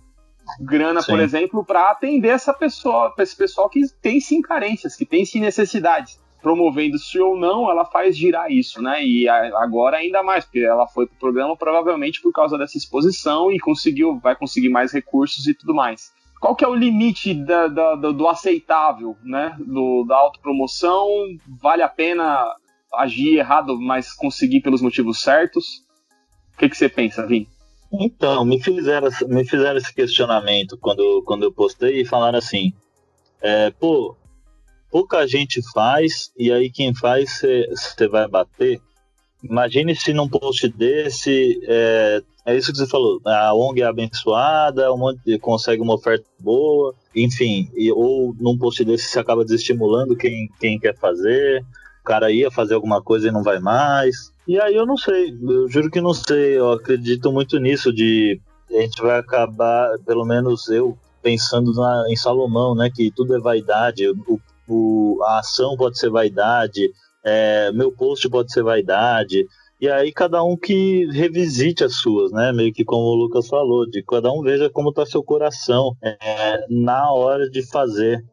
[0.59, 1.11] grana, sim.
[1.11, 5.39] por exemplo, para atender essa pessoa, esse pessoal que tem sim carências, que tem sim
[5.39, 6.19] necessidades.
[6.47, 9.03] Promovendo-se ou não, ela faz girar isso, né?
[9.03, 13.59] E agora ainda mais, porque ela foi pro programa provavelmente por causa dessa exposição e
[13.59, 16.09] conseguiu, vai conseguir mais recursos e tudo mais.
[16.39, 19.57] Qual que é o limite da, da, do, do, aceitável, né?
[19.59, 21.05] Do, da autopromoção?
[21.61, 22.55] Vale a pena
[22.93, 25.83] agir errado, mas conseguir pelos motivos certos?
[26.53, 27.45] O que, que você pensa, Vim?
[27.91, 32.71] Então, me fizeram, me fizeram esse questionamento quando, quando eu postei e falaram assim:
[33.41, 34.15] é, pô,
[34.91, 38.79] pouca gente faz, e aí quem faz você vai bater.
[39.43, 44.91] Imagine se num post desse, é, é, isso que você falou, a ONG é abençoada,
[44.91, 50.15] um monte, consegue uma oferta boa, enfim, e, ou num post desse você acaba desestimulando
[50.15, 51.63] quem, quem quer fazer,
[52.01, 54.31] o cara ia fazer alguma coisa e não vai mais.
[54.47, 58.39] E aí eu não sei, eu juro que não sei, eu acredito muito nisso de
[58.71, 63.39] a gente vai acabar, pelo menos eu, pensando na, em Salomão, né, que tudo é
[63.39, 66.91] vaidade, o, o, a ação pode ser vaidade,
[67.23, 69.45] é, meu post pode ser vaidade,
[69.79, 73.87] e aí cada um que revisite as suas, né, meio que como o Lucas falou,
[73.87, 78.23] de cada um veja como está seu coração é, na hora de fazer.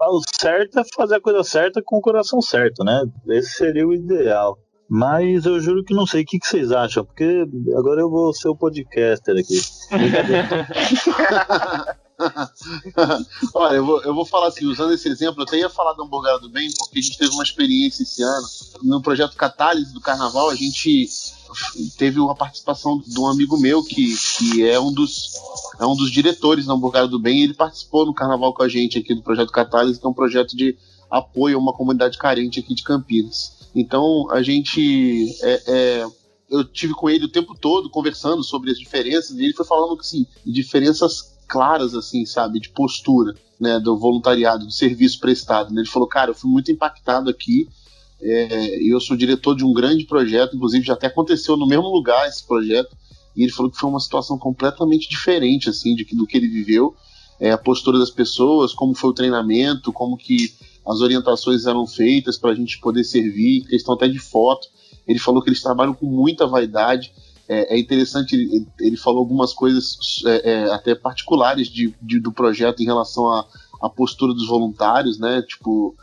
[0.00, 3.02] O certo é fazer a coisa certa com o coração certo, né?
[3.30, 4.56] Esse seria o ideal.
[4.88, 6.22] Mas eu juro que não sei.
[6.22, 7.04] O que, que vocês acham?
[7.04, 7.44] Porque
[7.76, 9.60] agora eu vou ser o podcaster aqui.
[13.54, 16.02] Olha, eu vou, eu vou falar assim, usando esse exemplo, eu até ia falar do
[16.02, 18.46] Hambúrguer do Bem, porque a gente teve uma experiência esse ano.
[18.82, 21.08] No projeto Catálise do Carnaval, a gente
[21.96, 25.32] teve uma participação de um amigo meu que, que é um dos
[25.80, 28.68] é um dos diretores do Hambúrguer do Bem, e ele participou no carnaval com a
[28.68, 30.76] gente aqui do projeto Catálise, que é um projeto de
[31.10, 33.56] apoio a uma comunidade carente aqui de Campinas.
[33.74, 35.36] Então a gente.
[35.42, 36.06] É, é,
[36.50, 40.00] eu tive com ele o tempo todo conversando sobre as diferenças e ele foi falando
[40.00, 45.72] assim, diferenças claras, assim, sabe, de postura, né, do voluntariado, do serviço prestado.
[45.72, 45.80] Né?
[45.80, 47.66] Ele falou, cara, eu fui muito impactado aqui.
[48.20, 52.28] É, eu sou diretor de um grande projeto, inclusive já até aconteceu no mesmo lugar
[52.28, 52.96] esse projeto.
[53.34, 56.94] E ele falou que foi uma situação completamente diferente, assim, de, do que ele viveu.
[57.40, 60.52] É, a postura das pessoas, como foi o treinamento, como que
[60.86, 64.66] as orientações eram feitas para a gente poder servir, questão até de foto.
[65.06, 67.12] Ele falou que eles trabalham com muita vaidade.
[67.48, 72.30] É, é interessante, ele, ele, falou algumas coisas é, é, até particulares de, de, do
[72.30, 73.26] projeto em relação
[73.80, 75.40] à, postura dos voluntários, né?
[75.42, 75.96] Tipo,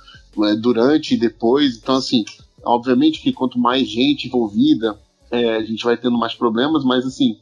[0.44, 1.78] é, durante e depois.
[1.78, 2.26] Então, assim,
[2.64, 7.38] obviamente que quanto mais gente envolvida, é, a gente vai tendo mais problemas, mas assim,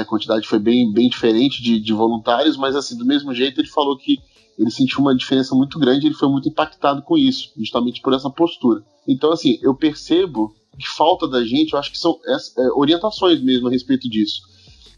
[0.00, 3.68] a quantidade foi bem, bem diferente de, de voluntários, mas assim, do mesmo jeito ele
[3.68, 4.18] falou que
[4.58, 8.28] ele sentiu uma diferença muito grande, ele foi muito impactado com isso, justamente por essa
[8.28, 8.82] postura.
[9.06, 13.68] Então, assim, eu percebo que falta da gente, eu acho que são é, orientações mesmo
[13.68, 14.42] a respeito disso.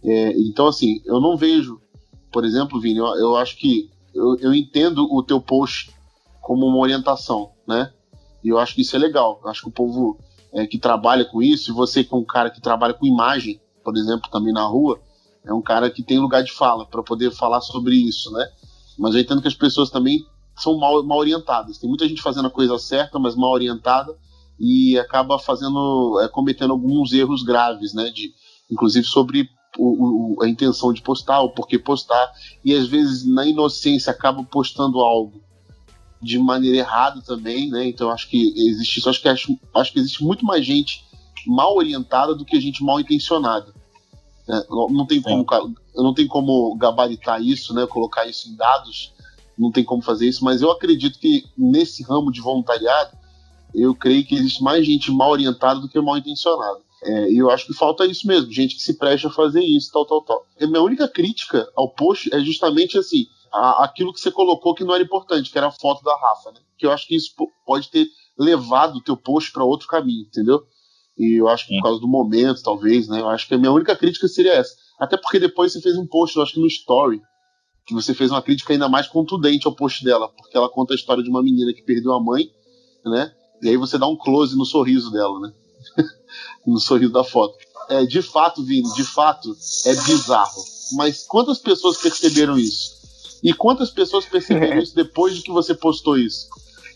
[0.02, 1.80] É, então, assim, eu não vejo,
[2.32, 5.90] por exemplo, Vini, eu, eu acho que eu, eu, entendo o teu post
[6.40, 7.92] como uma orientação, né?
[8.42, 9.40] E eu acho que isso é legal.
[9.42, 10.18] Eu acho que o povo
[10.52, 13.60] é, que trabalha com isso, e você que é um cara que trabalha com imagem,
[13.84, 15.00] por exemplo, também na rua,
[15.44, 18.46] é um cara que tem lugar de fala para poder falar sobre isso, né?
[18.98, 20.24] Mas eu entendo que as pessoas também
[20.56, 21.78] são mal, mal orientadas.
[21.78, 24.14] Tem muita gente fazendo a coisa certa, mas mal orientada
[24.60, 28.10] e acaba fazendo, é, cometendo alguns erros graves, né?
[28.10, 28.34] De,
[28.70, 32.30] inclusive sobre o, o, a intenção de postar, o porquê postar,
[32.62, 35.42] e às vezes na inocência acaba postando algo
[36.22, 37.88] de maneira errada também, né?
[37.88, 41.04] Então acho que existe isso, acho que acho, acho que existe muito mais gente
[41.46, 43.72] mal orientada do que gente mal intencionada.
[44.46, 44.62] Né?
[44.68, 45.46] Não tem como,
[45.94, 47.86] não tem como gabaritar isso, né?
[47.86, 49.14] Colocar isso em dados,
[49.56, 53.16] não tem como fazer isso, mas eu acredito que nesse ramo de voluntariado,
[53.74, 56.80] eu creio que existe mais gente mal orientada do que mal intencionada.
[57.02, 59.90] É, e eu acho que falta isso mesmo, gente que se presta a fazer isso,
[59.90, 60.46] tal, tal, tal.
[60.60, 64.84] A minha única crítica ao post é justamente assim, a, aquilo que você colocou que
[64.84, 66.60] não era importante, que era a foto da Rafa, né?
[66.76, 67.32] Que eu acho que isso
[67.66, 68.06] pode ter
[68.38, 70.62] levado o teu post para outro caminho, entendeu?
[71.18, 73.20] E eu acho que por causa do momento, talvez, né?
[73.20, 74.74] Eu acho que a minha única crítica seria essa.
[74.98, 77.20] Até porque depois você fez um post, eu acho que no Story,
[77.86, 80.96] que você fez uma crítica ainda mais contundente ao post dela, porque ela conta a
[80.96, 82.50] história de uma menina que perdeu a mãe,
[83.04, 83.32] né?
[83.62, 85.52] E aí você dá um close no sorriso dela, né?
[86.66, 87.56] no sorriso da foto.
[87.88, 90.62] É, de fato, Vini, de fato, é bizarro.
[90.92, 93.00] Mas quantas pessoas perceberam isso?
[93.42, 96.48] E quantas pessoas perceberam isso depois de que você postou isso?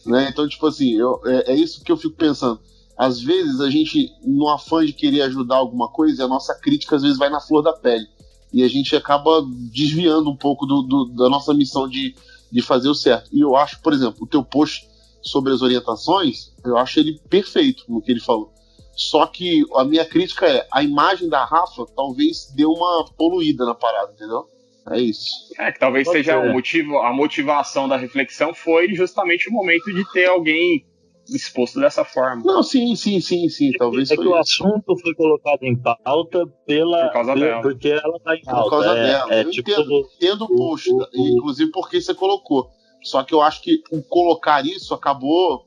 [0.07, 0.29] Né?
[0.31, 2.61] Então, tipo assim, eu, é, é, isso que eu fico pensando.
[2.97, 7.03] Às vezes a gente, no afã de querer ajudar alguma coisa, a nossa crítica às
[7.03, 8.07] vezes vai na flor da pele.
[8.53, 12.15] E a gente acaba desviando um pouco do, do, da nossa missão de,
[12.53, 13.29] de fazer o certo.
[13.33, 14.89] E eu acho, por exemplo, o teu post
[15.25, 18.53] sobre as orientações, eu acho ele perfeito no que ele falou.
[18.97, 23.75] Só que a minha crítica é a imagem da Rafa talvez deu uma poluída na
[23.75, 24.47] parada, entendeu?
[24.91, 25.25] É isso.
[25.59, 29.93] É, que talvez Pode seja o motivo, a motivação da reflexão foi justamente o momento
[29.93, 30.85] de ter alguém
[31.29, 32.43] exposto dessa forma.
[32.45, 33.72] Não, sim, sim, sim, sim.
[33.79, 37.62] Talvez é que o assunto foi colocado em pauta pela, Por causa pela, dela.
[37.62, 38.70] porque ela tá em Por alta.
[38.70, 39.35] causa é, dela.
[39.35, 42.68] É, eu tipo, entendo, entendo o post, o, o, inclusive porque você colocou.
[43.05, 45.67] Só que eu acho que o colocar isso acabou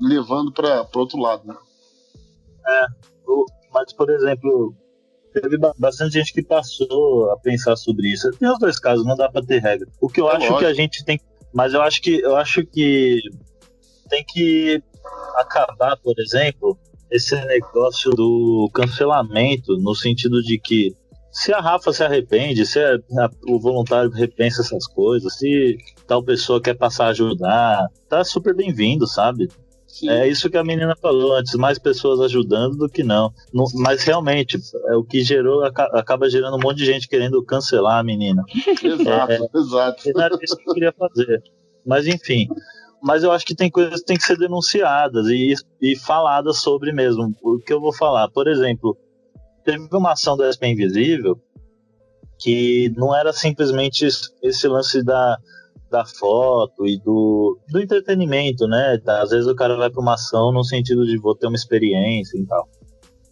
[0.00, 1.56] levando para outro lado, né?
[2.66, 2.86] É,
[3.72, 4.74] mas por exemplo,
[5.32, 8.30] teve bastante gente que passou a pensar sobre isso.
[8.32, 9.88] Tem os dois casos, não dá para ter regra.
[10.00, 10.58] O que eu é acho lógico.
[10.58, 11.20] que a gente tem,
[11.52, 13.20] mas eu acho que eu acho que
[14.08, 14.82] tem que
[15.36, 16.78] acabar, por exemplo,
[17.10, 20.94] esse negócio do cancelamento no sentido de que
[21.34, 25.76] se a Rafa se arrepende, se a, a, o voluntário repensa essas coisas, se
[26.06, 29.48] tal pessoa quer passar a ajudar, tá super bem-vindo, sabe?
[29.88, 30.08] Sim.
[30.08, 33.32] É isso que a menina falou antes, mais pessoas ajudando do que não.
[33.52, 37.98] não mas realmente, é o que gerou, acaba gerando um monte de gente querendo cancelar
[37.98, 38.44] a menina.
[38.82, 40.20] exato, é, exato.
[40.20, 41.42] Era isso que eu queria fazer.
[41.84, 42.48] Mas enfim,
[43.02, 46.92] mas eu acho que tem coisas que têm que ser denunciadas e, e faladas sobre
[46.92, 47.34] mesmo.
[47.42, 48.96] O que eu vou falar, por exemplo,
[49.64, 51.40] teve uma ação do SP Invisível
[52.38, 54.06] que não era simplesmente
[54.42, 55.38] esse lance da
[55.94, 59.00] da foto e do, do entretenimento, né?
[59.06, 62.36] Às vezes o cara vai para uma ação no sentido de vou ter uma experiência
[62.36, 62.68] e tal.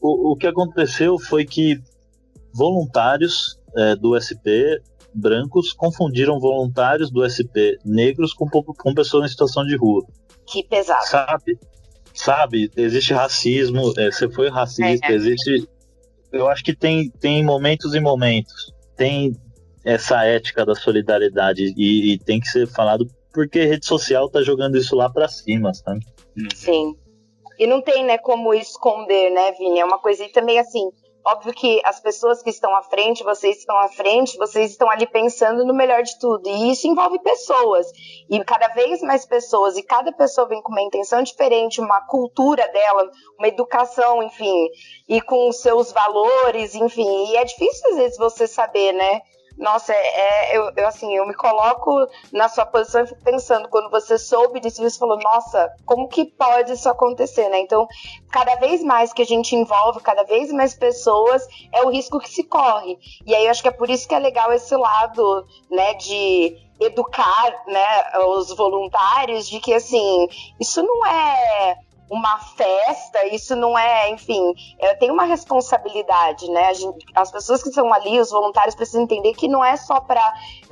[0.00, 1.80] O, o que aconteceu foi que
[2.54, 4.78] voluntários é, do SP
[5.12, 10.06] brancos confundiram voluntários do SP negros com, com pessoas em situação de rua.
[10.46, 11.04] Que pesado.
[11.06, 11.58] Sabe?
[12.14, 12.70] Sabe?
[12.76, 15.14] Existe racismo, é, você foi racista, é, é.
[15.14, 15.68] existe.
[16.32, 18.72] Eu acho que tem, tem momentos e momentos.
[18.96, 19.36] Tem
[19.84, 24.76] essa ética da solidariedade e, e, tem que ser falado porque rede social tá jogando
[24.76, 26.04] isso lá para cima, sabe?
[26.54, 26.94] Sim.
[27.58, 29.80] E não tem, né, como esconder, né, Vini?
[29.80, 30.90] É uma coisa também assim,
[31.24, 35.06] óbvio que as pessoas que estão à frente, vocês estão à frente, vocês estão ali
[35.06, 36.48] pensando no melhor de tudo.
[36.48, 37.86] E isso envolve pessoas.
[38.28, 42.66] E cada vez mais pessoas, e cada pessoa vem com uma intenção diferente, uma cultura
[42.68, 44.68] dela, uma educação, enfim,
[45.08, 47.30] e com seus valores, enfim.
[47.30, 49.20] E é difícil às vezes você saber, né?
[49.62, 53.68] Nossa, é, é eu, eu, assim, eu me coloco na sua posição e fico pensando,
[53.68, 57.60] quando você soube disso, você falou, nossa, como que pode isso acontecer, né?
[57.60, 57.86] Então,
[58.28, 62.28] cada vez mais que a gente envolve, cada vez mais pessoas, é o risco que
[62.28, 62.98] se corre.
[63.24, 66.56] E aí eu acho que é por isso que é legal esse lado, né, de
[66.80, 70.26] educar, né, os voluntários de que assim,
[70.58, 71.78] isso não é
[72.10, 76.74] uma festa, isso não é, enfim, é, tem uma responsabilidade, né?
[76.74, 80.22] Gente, as pessoas que estão ali, os voluntários precisam entender que não é só para,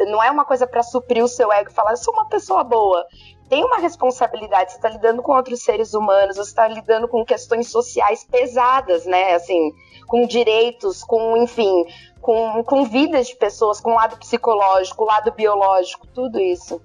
[0.00, 3.06] não é uma coisa para suprir o seu ego, falar eu sou uma pessoa boa.
[3.48, 7.68] Tem uma responsabilidade, você está lidando com outros seres humanos, você está lidando com questões
[7.68, 9.34] sociais pesadas, né?
[9.34, 9.72] Assim,
[10.06, 11.84] com direitos, com, enfim,
[12.20, 16.80] com, com vidas de pessoas, com o lado psicológico, o lado biológico, tudo isso.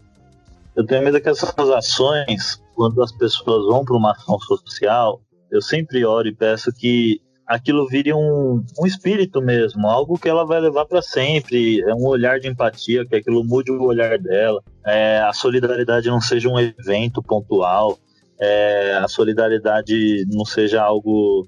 [0.76, 5.22] Eu tenho medo que essas ações quando as pessoas vão para uma ação social,
[5.52, 10.46] eu sempre oro e peço que aquilo vire um, um espírito mesmo, algo que ela
[10.46, 14.62] vai levar para sempre, é um olhar de empatia, que aquilo mude o olhar dela,
[14.86, 17.98] é, a solidariedade não seja um evento pontual,
[18.40, 21.48] é, a solidariedade não seja algo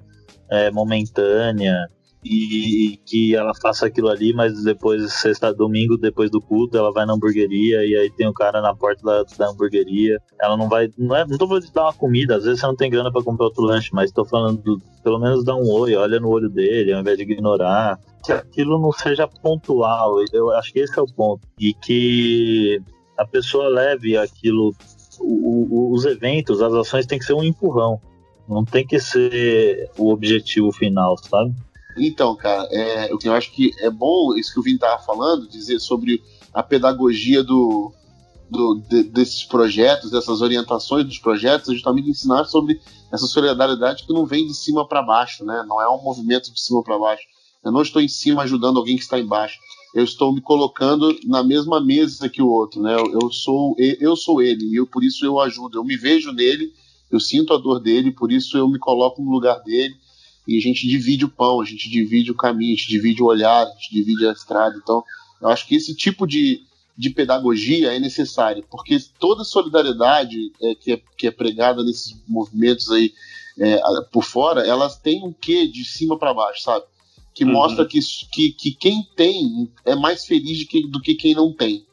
[0.50, 1.88] é, momentânea,
[2.28, 7.06] e, que ela faça aquilo ali, mas depois, sexta, domingo, depois do culto, ela vai
[7.06, 10.22] na hamburgueria e aí tem o cara na porta da, da hamburgueria.
[10.42, 10.90] Ela não vai.
[10.98, 13.12] Não, é, não tô falando de dar uma comida, às vezes você não tem grana
[13.12, 16.30] para comprar outro lanche, mas tô falando do, pelo menos dar um oi, olha no
[16.30, 18.00] olho dele, ao invés de ignorar.
[18.24, 21.48] Que aquilo não seja pontual, eu acho que esse é o ponto.
[21.60, 22.82] E que
[23.18, 24.74] a pessoa leve aquilo.
[25.20, 28.00] O, o, os eventos, as ações tem que ser um empurrão.
[28.48, 31.54] Não tem que ser o objetivo final, sabe?
[31.98, 35.80] Então, cara, é, eu acho que é bom, isso que o Vini estava falando, dizer
[35.80, 36.22] sobre
[36.54, 37.92] a pedagogia do,
[38.50, 42.80] do de, desses projetos, dessas orientações dos projetos, é justamente ensinar sobre
[43.12, 45.64] essa solidariedade que não vem de cima para baixo, né?
[45.68, 47.24] Não é um movimento de cima para baixo.
[47.64, 49.60] Eu não estou em cima ajudando alguém que está embaixo.
[49.94, 52.96] eu estou me colocando na mesma mesa que o outro, né?
[52.96, 55.78] Eu sou eu sou ele e eu por isso eu ajudo.
[55.78, 56.72] Eu me vejo nele,
[57.12, 59.96] eu sinto a dor dele, por isso eu me coloco no lugar dele
[60.48, 63.26] e a gente divide o pão, a gente divide o caminho, a gente divide o
[63.26, 64.80] olhar, a gente divide a estrada.
[64.82, 65.04] Então,
[65.42, 66.62] eu acho que esse tipo de,
[66.98, 72.90] de pedagogia é necessária, porque toda solidariedade é, que, é, que é pregada nesses movimentos
[72.92, 73.14] aí
[73.60, 73.82] é,
[74.12, 76.86] por fora, elas têm um quê de cima para baixo, sabe?
[77.34, 77.52] Que uhum.
[77.52, 78.00] mostra que,
[78.32, 81.86] que, que quem tem é mais feliz que, do que quem não tem.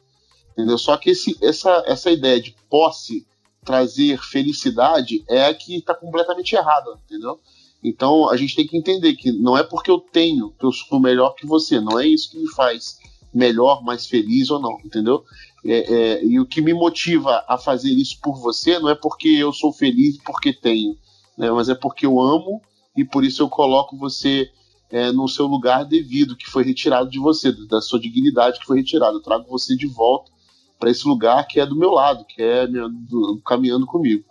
[0.53, 0.77] Entendeu?
[0.77, 3.27] Só que esse, essa, essa ideia de posse
[3.63, 7.41] trazer felicidade é a que está completamente errada, entendeu?
[7.87, 10.99] Então a gente tem que entender que não é porque eu tenho que eu sou
[10.99, 12.97] melhor que você, não é isso que me faz
[13.33, 15.23] melhor, mais feliz ou não, entendeu?
[15.63, 19.27] É, é, e o que me motiva a fazer isso por você não é porque
[19.27, 20.95] eu sou feliz porque tenho,
[21.37, 22.61] né, mas é porque eu amo
[22.95, 24.49] e por isso eu coloco você
[24.89, 28.77] é, no seu lugar devido, que foi retirado de você, da sua dignidade que foi
[28.77, 29.17] retirada.
[29.17, 30.31] Eu trago você de volta
[30.79, 34.23] para esse lugar que é do meu lado, que é do, caminhando comigo.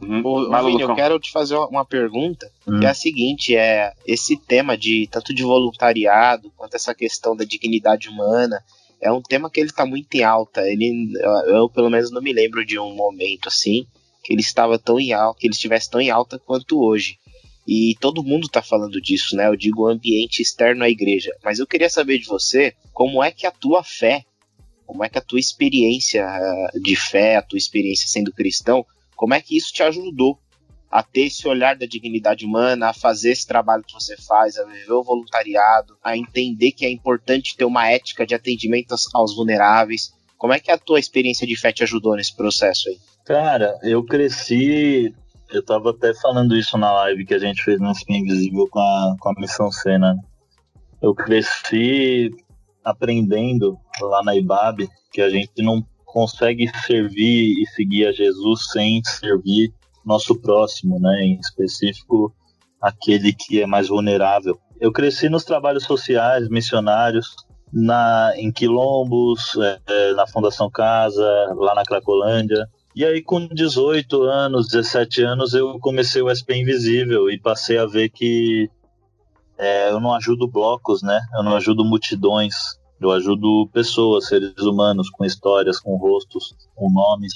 [0.00, 0.22] Uhum.
[0.24, 2.80] Ô, Vini, eu quero te fazer uma pergunta, uhum.
[2.80, 7.44] que é a seguinte, é esse tema de tanto de voluntariado quanto essa questão da
[7.44, 8.62] dignidade humana,
[9.00, 10.62] é um tema que ele está muito em alta.
[10.68, 11.12] Ele,
[11.46, 13.86] eu, pelo menos não me lembro de um momento assim
[14.22, 17.18] que ele estava tão em alta, que ele estivesse tão em alta quanto hoje.
[17.66, 19.46] E todo mundo está falando disso, né?
[19.46, 21.30] Eu digo ambiente externo à igreja.
[21.42, 24.24] Mas eu queria saber de você como é que a tua fé,
[24.86, 28.84] como é que a tua experiência eh, de fé, a tua experiência sendo cristão,
[29.20, 30.38] como é que isso te ajudou
[30.90, 34.64] a ter esse olhar da dignidade humana, a fazer esse trabalho que você faz, a
[34.64, 40.14] viver o voluntariado, a entender que é importante ter uma ética de atendimento aos vulneráveis.
[40.38, 42.96] Como é que a tua experiência de fé te ajudou nesse processo aí?
[43.26, 45.14] Cara, eu cresci.
[45.50, 48.80] Eu tava até falando isso na live que a gente fez no Spin Invisível com
[48.80, 50.16] a, com a Missão Cena.
[51.02, 52.30] Eu cresci
[52.82, 59.00] aprendendo lá na IBAB que a gente não consegue servir e seguir a Jesus sem
[59.04, 59.72] servir
[60.04, 61.22] nosso próximo, né?
[61.22, 62.34] Em específico,
[62.80, 64.58] aquele que é mais vulnerável.
[64.80, 67.34] Eu cresci nos trabalhos sociais, missionários,
[67.72, 71.24] na, em quilombos, é, é na Fundação Casa,
[71.56, 72.66] lá na Cracolândia.
[72.94, 77.86] E aí, com 18 anos, 17 anos, eu comecei o SP Invisível e passei a
[77.86, 78.68] ver que
[79.56, 81.20] é, eu não ajudo blocos, né?
[81.36, 82.79] Eu não ajudo multidões.
[83.00, 87.32] Eu ajudo pessoas, seres humanos, com histórias, com rostos, com nomes.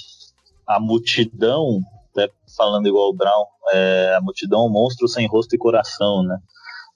[0.67, 5.55] A multidão, até falando igual o Brown, é, a multidão é um monstro sem rosto
[5.55, 6.37] e coração, né?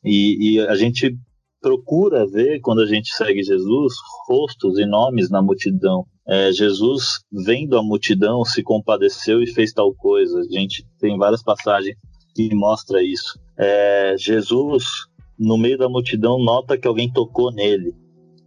[0.04, 1.18] E, e, a gente
[1.60, 3.94] procura ver, quando a gente segue Jesus,
[4.28, 6.06] rostos e nomes na multidão.
[6.28, 10.40] É, Jesus, vendo a multidão, se compadeceu e fez tal coisa.
[10.42, 11.98] A gente tem várias passagens
[12.36, 13.40] que mostra isso.
[13.58, 14.86] É, Jesus,
[15.40, 17.94] no meio da multidão, nota que alguém tocou nele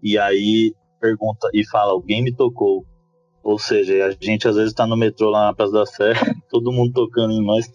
[0.03, 2.85] e aí pergunta e fala: alguém me tocou.
[3.43, 6.13] Ou seja, a gente às vezes está no metrô lá na Praça da Sé,
[6.49, 7.71] todo mundo tocando em nós,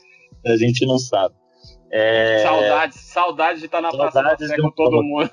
[0.45, 1.35] a gente não sabe.
[1.91, 2.39] É...
[2.39, 5.29] Saudades, saudades de estar tá na Praça da Sé com todo mundo.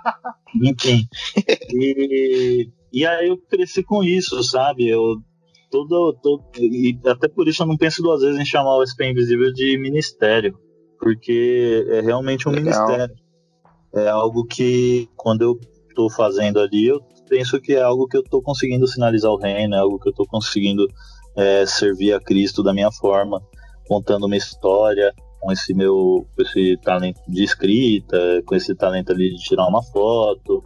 [0.62, 1.06] Enfim.
[1.72, 4.88] E, e aí eu cresci com isso, sabe?
[4.88, 5.16] Eu
[5.70, 9.08] todo, todo e até por isso eu não penso duas vezes em chamar o SP
[9.10, 10.58] Invisível de ministério,
[10.98, 12.86] porque é realmente um Legal.
[12.86, 13.14] ministério.
[13.94, 15.58] É algo que quando eu
[15.98, 19.74] estou fazendo ali, eu penso que é algo que eu estou conseguindo sinalizar o reino,
[19.74, 20.86] é algo que eu estou conseguindo
[21.36, 23.42] é, servir a Cristo da minha forma,
[23.88, 29.30] contando uma história com esse meu com esse talento de escrita, com esse talento ali
[29.34, 30.62] de tirar uma foto.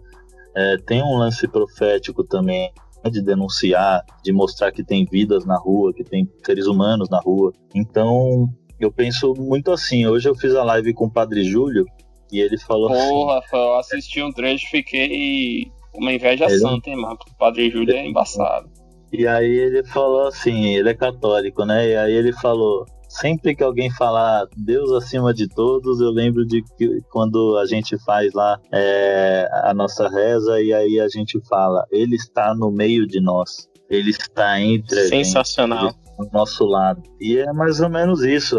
[0.55, 2.71] É, tem um lance profético também
[3.03, 7.21] né, de denunciar, de mostrar que tem vidas na rua, que tem seres humanos na
[7.21, 7.53] rua.
[7.75, 10.07] Então, eu penso muito assim.
[10.07, 11.87] Hoje eu fiz a live com o Padre Júlio
[12.33, 16.59] e ele falou Porra, assim, eu assisti um trecho e fiquei uma inveja ele...
[16.59, 17.19] santa, hein, mano?
[17.31, 18.71] O Padre Júlio é embaçado.
[19.13, 21.91] E aí ele falou assim, ele é católico, né?
[21.91, 26.63] E aí ele falou, sempre que alguém falar Deus acima de todos, eu lembro de
[26.79, 31.87] que quando a gente faz lá é, a nossa reza e aí a gente fala,
[31.91, 35.93] Ele está no meio de nós, Ele está entre Sensacional.
[36.19, 37.03] Do nosso lado.
[37.21, 38.59] E é mais ou menos isso.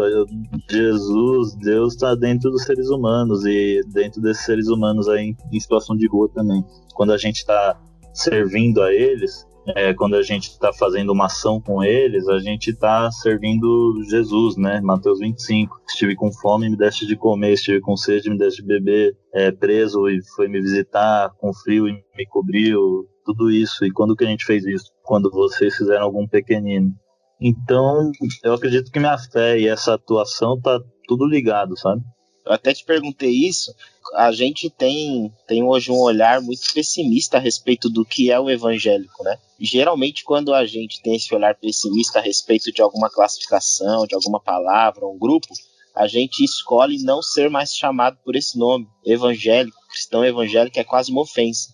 [0.68, 5.96] Jesus, Deus está dentro dos seres humanos e dentro desses seres humanos aí em situação
[5.96, 6.64] de rua também.
[6.94, 7.80] Quando a gente está
[8.12, 12.70] servindo a eles, é, quando a gente está fazendo uma ação com eles, a gente
[12.70, 14.80] está servindo Jesus, né?
[14.82, 15.80] Mateus 25.
[15.88, 19.50] Estive com fome, me deste de comer, estive com sede, me deste de beber, é,
[19.50, 23.84] preso e foi me visitar, com frio e me cobriu, tudo isso.
[23.84, 24.92] E quando que a gente fez isso?
[25.02, 26.92] Quando vocês fizeram algum pequenino.
[27.40, 28.10] Então,
[28.42, 32.02] eu acredito que minha fé e essa atuação tá tudo ligado, sabe?
[32.46, 33.74] Eu até te perguntei isso.
[34.14, 38.50] A gente tem, tem hoje um olhar muito pessimista a respeito do que é o
[38.50, 39.38] evangélico, né?
[39.58, 44.40] Geralmente, quando a gente tem esse olhar pessimista a respeito de alguma classificação, de alguma
[44.40, 45.48] palavra, um grupo,
[45.94, 51.10] a gente escolhe não ser mais chamado por esse nome, evangélico, cristão evangélico, é quase
[51.10, 51.72] uma ofensa.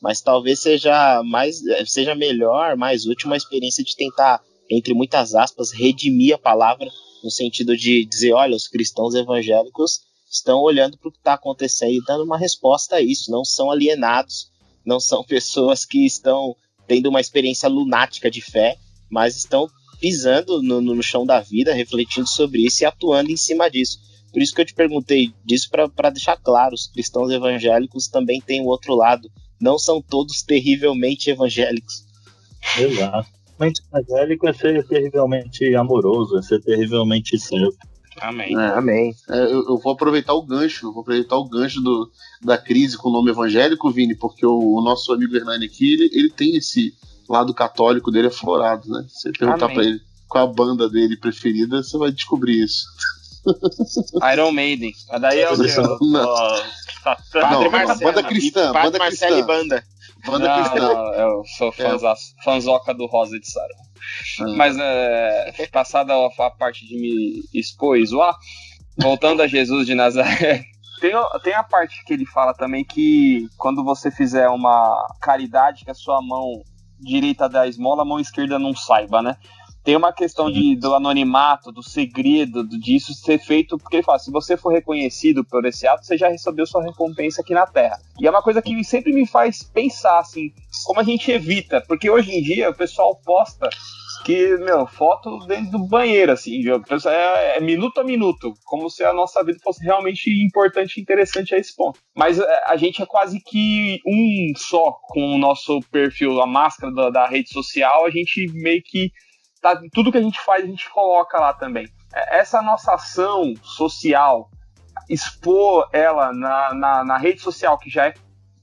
[0.00, 4.40] Mas talvez seja mais, seja melhor, mais útil uma experiência de tentar,
[4.76, 6.90] entre muitas aspas, redimir a palavra
[7.22, 10.00] no sentido de dizer, olha, os cristãos evangélicos
[10.30, 13.30] estão olhando para o que está acontecendo e dando uma resposta a isso.
[13.30, 14.50] Não são alienados,
[14.84, 16.56] não são pessoas que estão
[16.86, 18.76] tendo uma experiência lunática de fé,
[19.10, 19.68] mas estão
[20.00, 23.98] pisando no, no chão da vida, refletindo sobre isso e atuando em cima disso.
[24.32, 28.62] Por isso que eu te perguntei disso para deixar claro, os cristãos evangélicos também têm
[28.62, 29.30] o outro lado.
[29.60, 32.04] Não são todos terrivelmente evangélicos.
[32.78, 33.41] Exato.
[33.66, 37.76] Evangélico é ser terrivelmente amoroso, é ser terrivelmente santo.
[38.20, 38.54] Amém.
[38.58, 39.14] É, Amém.
[39.30, 42.10] É, eu, eu, vou aproveitar o gancho, vou aproveitar o gancho do,
[42.42, 46.10] da crise com o nome evangélico, Vini, porque o, o nosso amigo Hernani aqui, ele,
[46.12, 46.92] ele tem esse
[47.28, 49.04] lado católico dele aflorado, né?
[49.08, 49.76] Se você perguntar Amém.
[49.76, 52.84] pra ele qual a banda dele preferida, você vai descobrir isso.
[54.32, 54.92] Iron Maiden.
[55.10, 55.76] A daí é o que?
[55.76, 56.34] Não.
[57.32, 58.12] Padre Marcelo.
[58.12, 58.72] Banda cristã.
[58.72, 59.52] Padre banda Marcelo cristã.
[59.52, 59.84] e banda.
[60.24, 60.80] Banda não, cristã.
[60.80, 62.42] não, eu sou fãzaço, é.
[62.44, 63.74] fanzoca do Rosa de Sara.
[64.40, 64.56] Ah.
[64.56, 68.36] Mas é, passada a parte de me expor e zoar,
[68.98, 70.62] voltando a Jesus de Nazaré,
[71.00, 71.12] tem,
[71.42, 75.94] tem a parte que ele fala também que quando você fizer uma caridade que a
[75.94, 76.62] sua mão
[77.00, 79.36] direita da esmola, a mão esquerda não saiba, né?
[79.84, 84.30] Tem uma questão de, do anonimato, do segredo, disso ser feito, porque ele fala, se
[84.30, 87.98] você for reconhecido por esse ato, você já recebeu sua recompensa aqui na Terra.
[88.20, 90.52] E é uma coisa que sempre me faz pensar, assim,
[90.84, 93.68] como a gente evita, porque hoje em dia o pessoal posta
[94.24, 96.62] que, meu, foto dentro do banheiro, assim,
[97.06, 101.54] é, é, minuto a minuto, como se a nossa vida fosse realmente importante e interessante
[101.54, 101.98] a esse ponto.
[102.16, 106.92] Mas é, a gente é quase que um só com o nosso perfil, a máscara
[106.94, 109.10] da, da rede social, a gente meio que
[109.62, 111.88] tá, tudo que a gente faz a gente coloca lá também.
[112.12, 114.50] É, essa nossa ação social,
[115.08, 118.14] expor ela na, na, na rede social, que já é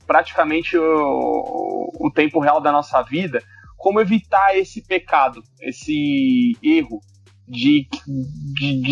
[0.06, 3.42] praticamente o, o tempo real da nossa vida,
[3.78, 7.00] como evitar esse pecado, esse erro
[7.48, 7.88] de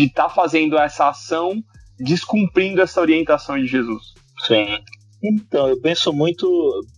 [0.04, 1.62] estar tá fazendo essa ação
[1.98, 4.14] descumprindo essa orientação de Jesus.
[4.46, 4.78] Sim.
[5.22, 6.46] Então, eu penso muito.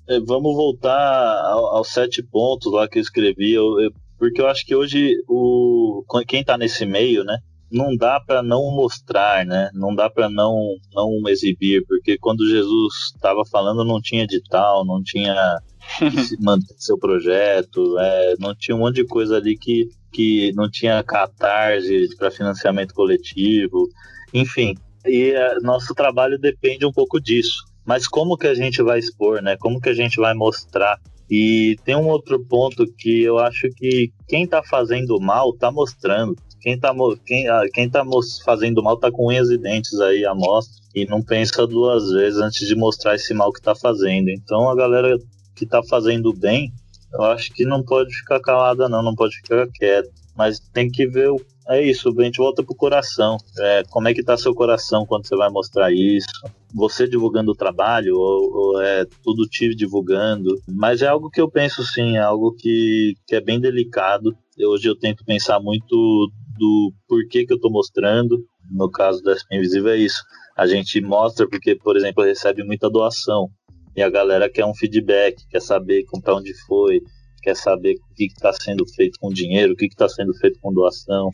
[0.08, 3.52] É, vamos voltar aos sete pontos lá que eu escrevi.
[3.52, 3.90] Eu, eu
[4.20, 7.38] porque eu acho que hoje o quem está nesse meio, né,
[7.72, 9.70] não dá para não mostrar, né?
[9.72, 15.02] Não dá para não não exibir, porque quando Jesus estava falando não tinha edital, não
[15.02, 15.56] tinha
[16.38, 21.02] manter seu projeto, é, não tinha um monte de coisa ali que que não tinha
[21.02, 23.88] catarse para financiamento coletivo,
[24.34, 24.74] enfim.
[25.06, 27.64] E é, nosso trabalho depende um pouco disso.
[27.86, 29.56] Mas como que a gente vai expor, né?
[29.56, 30.98] Como que a gente vai mostrar
[31.30, 36.34] e tem um outro ponto que eu acho que quem tá fazendo mal tá mostrando.
[36.60, 36.92] Quem tá,
[37.24, 38.04] quem, ah, quem tá
[38.44, 42.38] fazendo mal tá com unhas e dentes aí à mostra e não pensa duas vezes
[42.38, 44.28] antes de mostrar esse mal que tá fazendo.
[44.28, 45.16] Então a galera
[45.54, 46.72] que tá fazendo bem,
[47.12, 50.10] eu acho que não pode ficar calada não, não pode ficar quieta.
[50.36, 53.36] Mas tem que ver o é isso, a gente volta pro coração.
[53.58, 56.26] É, como é que tá seu coração quando você vai mostrar isso?
[56.74, 60.60] Você divulgando o trabalho ou, ou, é tudo te divulgando?
[60.68, 64.36] Mas é algo que eu penso sim, é algo que, que é bem delicado.
[64.60, 68.36] Hoje eu tento pensar muito do porquê que eu tô mostrando.
[68.68, 70.22] No caso da SP Invisível é isso.
[70.56, 73.48] A gente mostra porque, por exemplo, recebe muita doação.
[73.96, 77.00] E a galera quer um feedback, quer saber para onde foi,
[77.42, 80.72] quer saber o que está sendo feito com dinheiro, o que está sendo feito com
[80.72, 81.30] doação.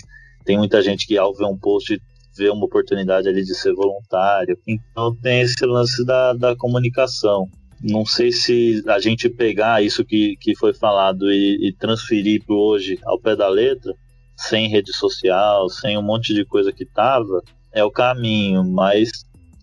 [0.47, 2.01] Tem muita gente que ao ver um post
[2.37, 4.57] vê uma oportunidade ali de ser voluntário.
[4.67, 7.49] Então tem esse lance da, da comunicação.
[7.83, 12.55] Não sei se a gente pegar isso que, que foi falado e, e transferir para
[12.55, 13.93] hoje ao pé da letra,
[14.37, 17.43] sem rede social, sem um monte de coisa que tava,
[17.73, 19.11] é o caminho, mas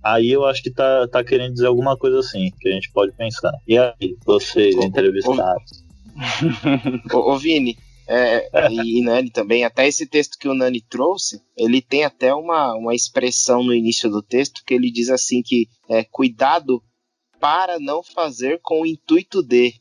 [0.03, 3.11] aí eu acho que tá, tá querendo dizer alguma coisa assim, que a gente pode
[3.13, 3.51] pensar.
[3.67, 5.83] E aí, vocês, entrevistados?
[7.11, 7.75] Ô, ô Vini,
[8.15, 12.75] é, e, Nani também, até esse texto que o Nani trouxe, ele tem até uma,
[12.75, 16.83] uma expressão no início do texto que ele diz assim que é cuidado
[17.39, 19.73] para não fazer com o intuito de.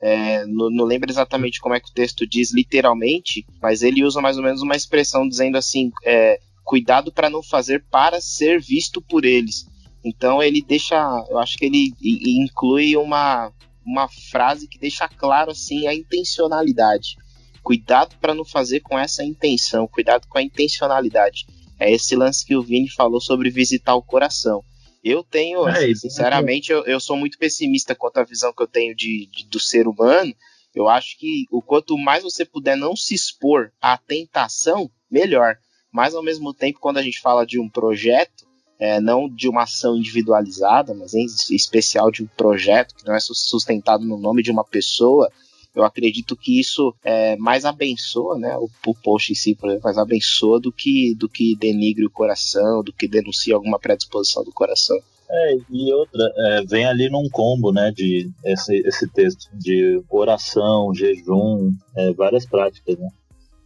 [0.00, 4.20] É, não, não, lembro exatamente como é que o texto diz literalmente, mas ele usa
[4.20, 9.02] mais ou menos uma expressão dizendo assim: é, cuidado para não fazer para ser visto
[9.02, 9.66] por eles.
[10.04, 10.96] Então ele deixa,
[11.28, 13.52] eu acho que ele inclui uma,
[13.84, 17.16] uma frase que deixa claro assim a intencionalidade.
[17.62, 21.46] Cuidado para não fazer com essa intenção, cuidado com a intencionalidade.
[21.78, 24.62] é esse lance que o Vini falou sobre visitar o coração.
[25.02, 28.66] Eu tenho, é, assim, sinceramente, eu, eu, sou muito pessimista quanto à visão que eu
[28.66, 30.34] tenho de, de, do ser humano.
[30.74, 35.56] Eu acho que o quanto mais você puder não se expor à tentação, melhor.
[35.90, 38.46] Mas ao mesmo tempo, quando a gente fala de um projeto,
[38.78, 43.20] é, não de uma ação individualizada, mas em especial de um projeto que não é
[43.20, 45.30] sustentado no nome de uma pessoa,
[45.74, 49.84] eu acredito que isso é, mais abençoa, né, o, o post em si, por exemplo,
[49.84, 54.52] mais abençoa do que, do que denigre o coração, do que denuncia alguma predisposição do
[54.52, 54.98] coração.
[55.32, 60.92] É, e outra, é, vem ali num combo, né, de esse, esse texto de oração,
[60.92, 63.08] jejum, é, várias práticas, né?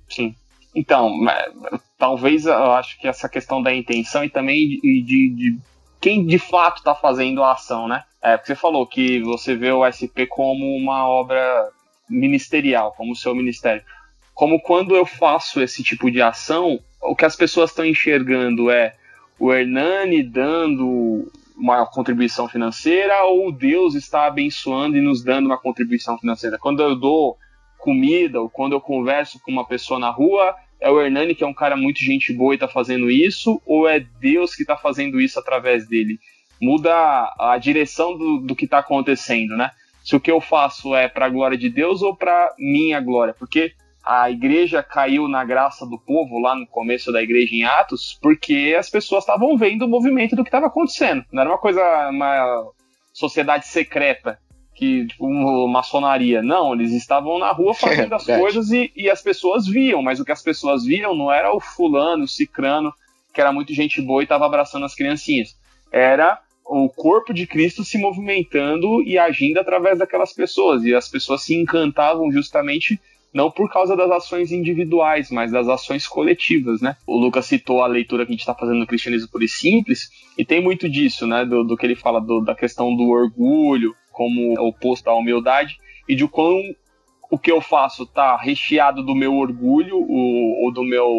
[0.09, 0.35] Sim.
[0.75, 1.11] Então,
[1.97, 5.59] talvez eu acho que essa questão da intenção e também de, de, de
[6.01, 8.05] quem de fato está fazendo a ação, né?
[8.21, 11.71] É, porque você falou que você vê o SP como uma obra
[12.09, 13.83] ministerial, como o seu ministério.
[14.35, 18.95] Como quando eu faço esse tipo de ação, o que as pessoas estão enxergando é
[19.39, 26.19] o Hernani dando uma contribuição financeira ou Deus está abençoando e nos dando uma contribuição
[26.19, 26.59] financeira.
[26.59, 27.39] Quando eu dou
[27.79, 31.47] comida ou quando eu converso com uma pessoa na rua, é o Hernani que é
[31.47, 35.21] um cara muito gente boa e está fazendo isso ou é Deus que está fazendo
[35.21, 36.19] isso através dele?
[36.61, 36.93] Muda
[37.39, 39.71] a direção do, do que está acontecendo, né?
[40.05, 43.35] Se o que eu faço é para a glória de Deus ou para minha glória,
[43.37, 43.73] porque
[44.05, 48.77] a igreja caiu na graça do povo lá no começo da igreja em Atos, porque
[48.79, 51.25] as pessoas estavam vendo o movimento do que estava acontecendo.
[51.33, 52.67] Não era uma coisa, uma
[53.15, 54.39] sociedade secreta,
[54.75, 56.43] que tipo uma maçonaria.
[56.43, 60.21] Não, eles estavam na rua fazendo é, as coisas e, e, as pessoas viam, mas
[60.21, 62.93] o que as pessoas viam não era o fulano, o cicrano,
[63.33, 65.57] que era muito gente boa e estava abraçando as criancinhas.
[65.91, 70.85] Era o corpo de Cristo se movimentando e agindo através daquelas pessoas.
[70.85, 72.99] E as pessoas se encantavam justamente
[73.35, 76.97] não por causa das ações individuais, mas das ações coletivas, né?
[77.05, 80.09] O Lucas citou a leitura que a gente está fazendo no Cristianismo Puro e Simples,
[80.39, 81.45] e tem muito disso, né?
[81.45, 85.77] Do, do que ele fala do, da questão do orgulho como oposto à humildade,
[86.09, 86.63] e de quão
[87.29, 91.11] o que eu faço tá recheado do meu orgulho ou, ou do meu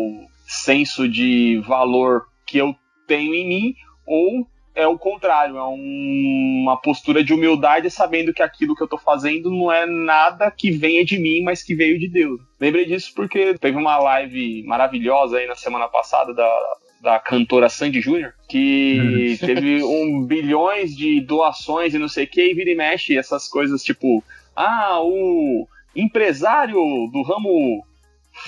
[0.47, 2.73] senso de valor que eu
[3.05, 3.75] tenho em mim,
[4.07, 8.87] ou é o contrário, é um, uma postura de humildade, sabendo que aquilo que eu
[8.87, 12.41] tô fazendo não é nada que venha de mim, mas que veio de Deus.
[12.59, 18.01] Lembrei disso porque teve uma live maravilhosa aí na semana passada da, da cantora Sandy
[18.01, 19.45] Júnior, que hum.
[19.45, 23.47] teve um bilhões de doações e não sei o que, e vira e mexe essas
[23.47, 24.21] coisas tipo,
[24.55, 25.65] ah, o
[25.95, 26.75] empresário
[27.13, 27.85] do ramo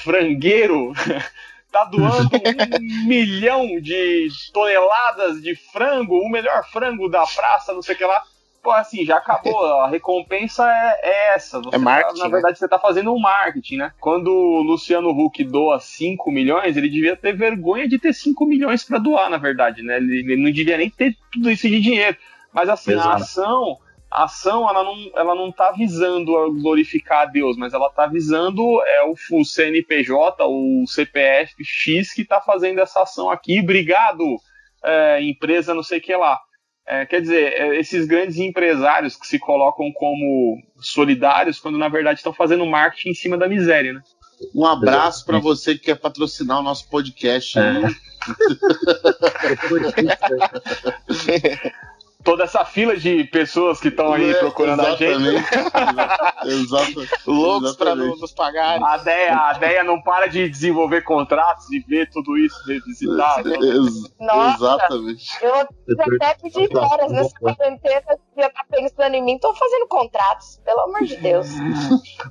[0.03, 0.91] frangueiro
[1.71, 7.95] tá doando um milhão de toneladas de frango, o melhor frango da praça, não sei
[7.95, 8.21] o que lá.
[8.63, 9.65] Pô, assim, já acabou.
[9.79, 11.61] A recompensa é, é essa.
[11.61, 12.17] Você é marketing.
[12.17, 12.57] Tá, na verdade, né?
[12.57, 13.93] você tá fazendo um marketing, né?
[13.99, 18.83] Quando o Luciano Huck doa 5 milhões, ele devia ter vergonha de ter 5 milhões
[18.83, 19.97] para doar, na verdade, né?
[19.97, 22.17] Ele, ele, não devia nem ter tudo isso de dinheiro.
[22.51, 23.09] Mas assim, Exato.
[23.09, 23.77] a ação
[24.09, 26.31] a ação ela não, ela não tá visando
[26.61, 32.23] glorificar a Deus, mas ela tá visando é o, o CNPJ, o CPF X que
[32.23, 33.59] tá fazendo essa ação aqui.
[33.59, 34.23] Obrigado,
[34.83, 36.39] é, empresa não sei o que lá.
[36.87, 42.19] É, quer dizer, é, esses grandes empresários que se colocam como solidários, quando na verdade
[42.19, 44.01] estão fazendo marketing em cima da miséria, né?
[44.55, 47.59] Um abraço para você que quer patrocinar o nosso podcast.
[47.59, 47.81] É.
[52.27, 55.29] toda essa fila de pessoas que estão aí é, procurando a gente.
[56.45, 57.09] Exatamente.
[57.25, 58.85] Loucos para nos pagarem.
[58.85, 63.47] A ideia, a ideia não para de desenvolver contratos e ver tudo isso revisitado.
[63.63, 65.37] Ex Nossa, exatamente.
[65.41, 70.81] Eu até pedi férias nessa quarentena, já tá pensando em mim, tô fazendo contratos, pelo
[70.81, 71.47] amor de Deus.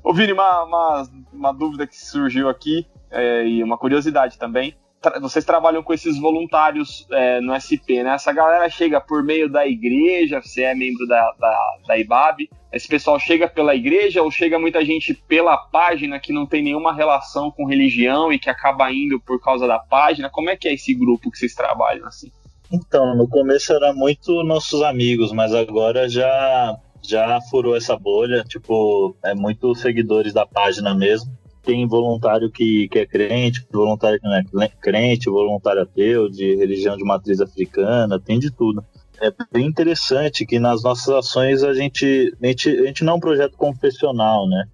[0.05, 4.77] Ô Vini, uma, uma, uma dúvida que surgiu aqui, é, e uma curiosidade também
[5.21, 8.15] vocês trabalham com esses voluntários é, no SP, né?
[8.15, 12.89] Essa galera chega por meio da igreja, você é membro da, da, da IBAB, esse
[12.89, 17.51] pessoal chega pela igreja ou chega muita gente pela página que não tem nenhuma relação
[17.51, 20.29] com religião e que acaba indo por causa da página?
[20.31, 22.31] Como é que é esse grupo que vocês trabalham assim?
[22.71, 29.17] Então, no começo era muito nossos amigos, mas agora já já furou essa bolha, tipo,
[29.23, 31.31] é muito seguidores da página mesmo
[31.67, 36.97] tem voluntário que, que é crente, voluntário que não é crente, voluntário ateu, de religião
[36.97, 38.83] de matriz africana, tem de tudo.
[39.21, 43.17] É bem interessante que nas nossas ações a gente, a gente, a gente não é
[43.17, 44.69] um projeto confessional, né?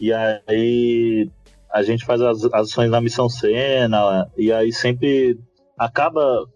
[0.00, 1.30] E aí
[1.70, 5.38] a gente faz as, ações na Missão Sena, e aí sempre
[5.76, 6.48] acaba,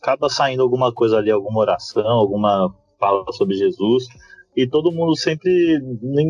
[0.00, 4.06] acaba saindo alguma coisa ali, alguma oração, alguma fala sobre Jesus
[4.54, 5.78] e todo mundo sempre,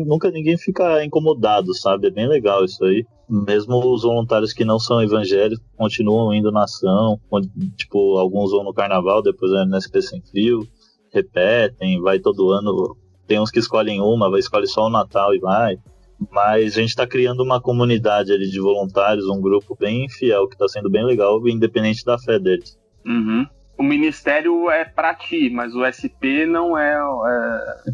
[0.05, 2.07] nunca ninguém fica incomodado, sabe?
[2.07, 3.05] É bem legal isso aí.
[3.29, 7.19] mesmo os voluntários que não são evangélicos continuam indo na ação,
[7.75, 10.65] tipo, alguns vão no carnaval, depois vão no SP Sem Frio,
[11.13, 12.95] repetem, vai todo ano,
[13.27, 15.77] tem uns que escolhem uma, vai escolher só o Natal e vai.
[16.31, 20.55] Mas a gente está criando uma comunidade ali de voluntários, um grupo bem fiel, que
[20.55, 22.77] está sendo bem legal, independente da fé deles.
[23.05, 23.45] Uhum.
[23.77, 27.91] O ministério é para ti, mas o SP não é, é,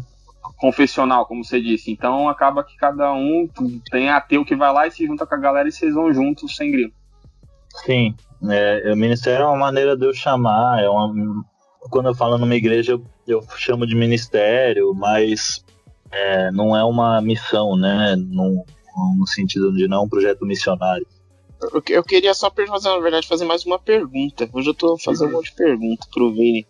[0.60, 1.90] confessional, como você disse.
[1.90, 3.48] Então acaba que cada um
[3.90, 6.54] tem ateu que vai lá e se junta com a galera e vocês vão juntos
[6.54, 6.92] sem grilo.
[7.84, 8.14] Sim,
[8.48, 11.44] é, o ministério é uma maneira de eu chamar, é uma,
[11.88, 15.64] quando eu falo numa igreja eu, eu chamo de ministério, mas
[16.10, 18.16] é, não é uma missão, né?
[18.16, 18.64] No,
[19.16, 21.06] no sentido de não é um projeto missionário.
[21.62, 24.48] Eu, eu queria só fazer, na verdade, fazer mais uma pergunta.
[24.52, 26.66] Hoje eu tô fazendo um monte de pergunta pro Vini.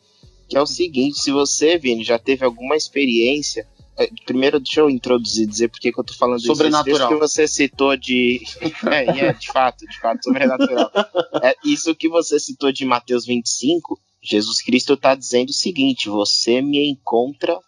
[0.48, 3.66] Que é o seguinte, se você, Vini, já teve alguma experiência.
[3.98, 6.96] É, primeiro, deixa eu introduzir, dizer por que eu tô falando sobrenatural.
[6.96, 7.08] isso.
[7.08, 8.40] que você citou de.
[8.90, 10.90] é, é, de fato, de fato, sobrenatural.
[11.42, 16.62] É, isso que você citou de Mateus 25, Jesus Cristo está dizendo o seguinte: você
[16.62, 17.58] me encontra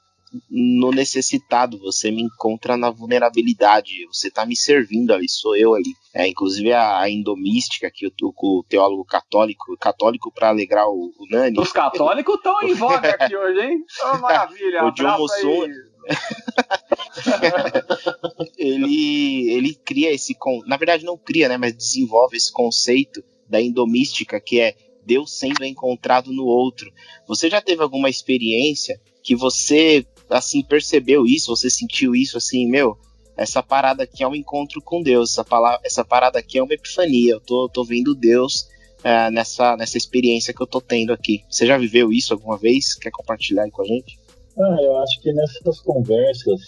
[0.51, 5.95] no necessitado, você me encontra na vulnerabilidade, você está me servindo ali, sou eu ali.
[6.14, 11.27] É, inclusive a, a endomística, que o, o teólogo católico, católico para alegrar o, o,
[11.31, 11.59] Nani.
[11.59, 13.85] Os católicos estão em voga aqui hoje, hein?
[14.05, 15.66] Oh, maravilha, o John Mussum,
[18.57, 20.36] ele, ele cria esse.
[20.66, 21.57] Na verdade, não cria, né?
[21.57, 24.74] Mas desenvolve esse conceito da endomística, que é
[25.05, 26.92] Deus sendo encontrado no outro.
[27.26, 32.96] Você já teve alguma experiência que você assim percebeu isso, você sentiu isso assim, meu,
[33.36, 36.72] essa parada aqui é um encontro com Deus, essa, palavra, essa parada aqui é uma
[36.72, 38.66] epifania, eu tô, tô vendo Deus
[39.05, 41.44] é, nessa, nessa experiência que eu tô tendo aqui.
[41.50, 42.94] Você já viveu isso alguma vez?
[42.94, 44.18] Quer compartilhar aí com a gente?
[44.59, 46.61] Ah, eu acho que nessas conversas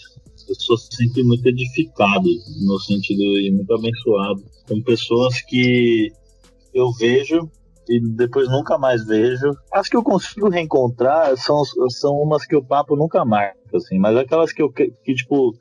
[0.47, 2.27] eu sou sempre muito edificado,
[2.65, 6.11] no sentido e muito abençoado, com pessoas que
[6.73, 7.49] eu vejo
[7.87, 9.51] e depois nunca mais vejo.
[9.71, 14.17] As que eu consigo reencontrar são, são umas que o papo nunca marca, assim, mas
[14.17, 15.53] aquelas que eu que, que tipo,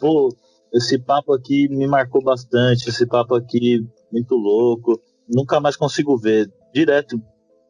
[0.00, 0.28] pô,
[0.72, 6.50] esse papo aqui me marcou bastante, esse papo aqui muito louco, nunca mais consigo ver
[6.72, 7.20] direto,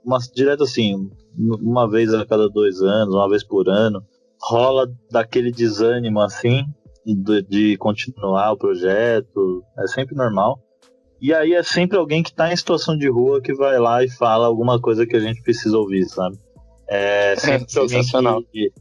[0.05, 4.03] mas direto assim, uma vez a cada dois anos, uma vez por ano,
[4.42, 6.64] rola daquele desânimo assim
[7.05, 10.59] de, de continuar o projeto, é sempre normal.
[11.20, 14.09] E aí é sempre alguém que tá em situação de rua que vai lá e
[14.09, 16.38] fala alguma coisa que a gente precisa ouvir, sabe?
[16.88, 17.80] É sempre é,
[18.28, 18.72] alguém que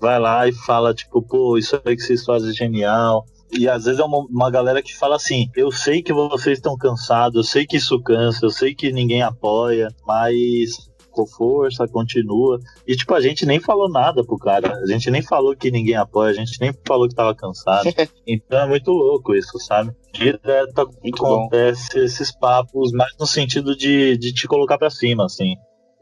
[0.00, 3.24] vai lá e fala, tipo, pô, isso aí que vocês fazem é genial.
[3.52, 6.76] E às vezes é uma, uma galera que fala assim: eu sei que vocês estão
[6.76, 12.60] cansados, eu sei que isso cansa, eu sei que ninguém apoia, mas com força, continua.
[12.86, 14.76] E, tipo, a gente nem falou nada pro cara.
[14.76, 17.88] A gente nem falou que ninguém apoia, a gente nem falou que tava cansado.
[18.26, 19.92] então é muito louco isso, sabe?
[20.12, 22.00] Direto muito acontece bom.
[22.04, 25.54] esses papos, mais no sentido de, de te colocar para cima, assim.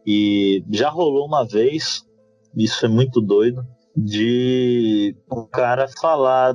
[0.04, 2.02] E já rolou uma vez,
[2.56, 3.62] isso é muito doido,
[3.96, 6.54] de um cara falar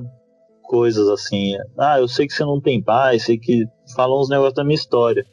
[0.70, 1.56] coisas assim.
[1.78, 3.66] Ah, eu sei que você não tem pai, sei que
[3.96, 5.26] falam uns negócios da minha história.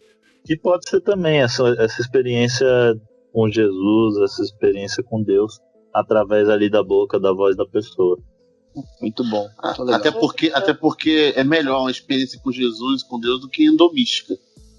[0.47, 2.67] Que pode ser também essa, essa experiência
[3.33, 5.61] com Jesus, essa experiência com Deus,
[5.93, 8.17] através ali da boca, da voz da pessoa.
[9.01, 9.47] Muito bom.
[9.93, 14.35] até, porque, até porque é melhor uma experiência com Jesus, com Deus, do que endomística.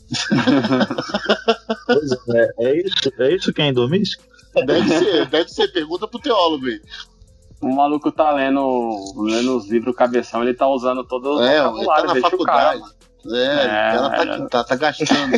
[1.86, 4.24] pois é, é isso, é isso que é endomística?
[4.66, 5.68] Deve ser, deve ser.
[5.68, 6.82] Pergunta pro teólogo aí.
[7.62, 11.86] O maluco tá lendo, lendo os livros cabeção, ele tá usando todo o é, ele
[11.86, 12.84] tá na faculdade.
[13.26, 15.32] É, é, ela tá, é, tá, tá gastando.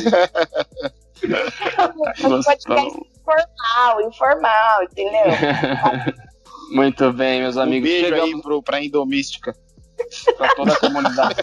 [2.43, 2.99] podcast
[3.29, 5.23] informal, informal, entendeu?
[6.71, 7.89] Muito bem, meus amigos.
[7.89, 8.35] Um beijo Chegamos...
[8.35, 9.55] aí pro, pra Indomística.
[10.37, 11.35] Pra toda a comunidade.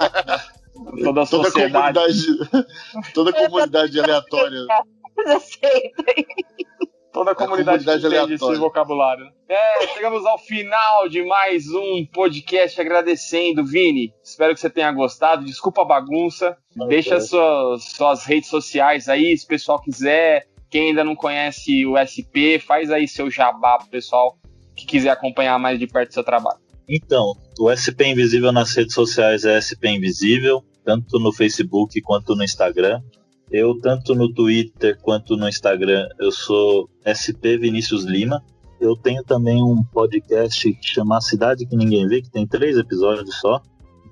[1.02, 1.98] toda a sociedade.
[1.98, 2.12] Toda
[2.52, 4.66] comunidade, toda comunidade aleatória.
[7.16, 9.32] Toda a comunidade, a comunidade que entende esse vocabulário.
[9.48, 14.12] É, chegamos ao final de mais um podcast agradecendo, Vini.
[14.22, 15.42] Espero que você tenha gostado.
[15.42, 16.58] Desculpa a bagunça.
[16.88, 20.46] Deixa suas, suas redes sociais aí, se o pessoal quiser.
[20.68, 24.36] Quem ainda não conhece o SP, faz aí seu jabá pro pessoal
[24.76, 26.60] que quiser acompanhar mais de perto do seu trabalho.
[26.86, 32.44] Então, o SP Invisível nas redes sociais é SP Invisível, tanto no Facebook quanto no
[32.44, 33.00] Instagram.
[33.51, 38.42] Eu, tanto no Twitter quanto no Instagram, eu sou SP Vinícius Lima.
[38.80, 43.38] Eu tenho também um podcast que chama Cidade que Ninguém Vê, que tem três episódios
[43.40, 43.61] só.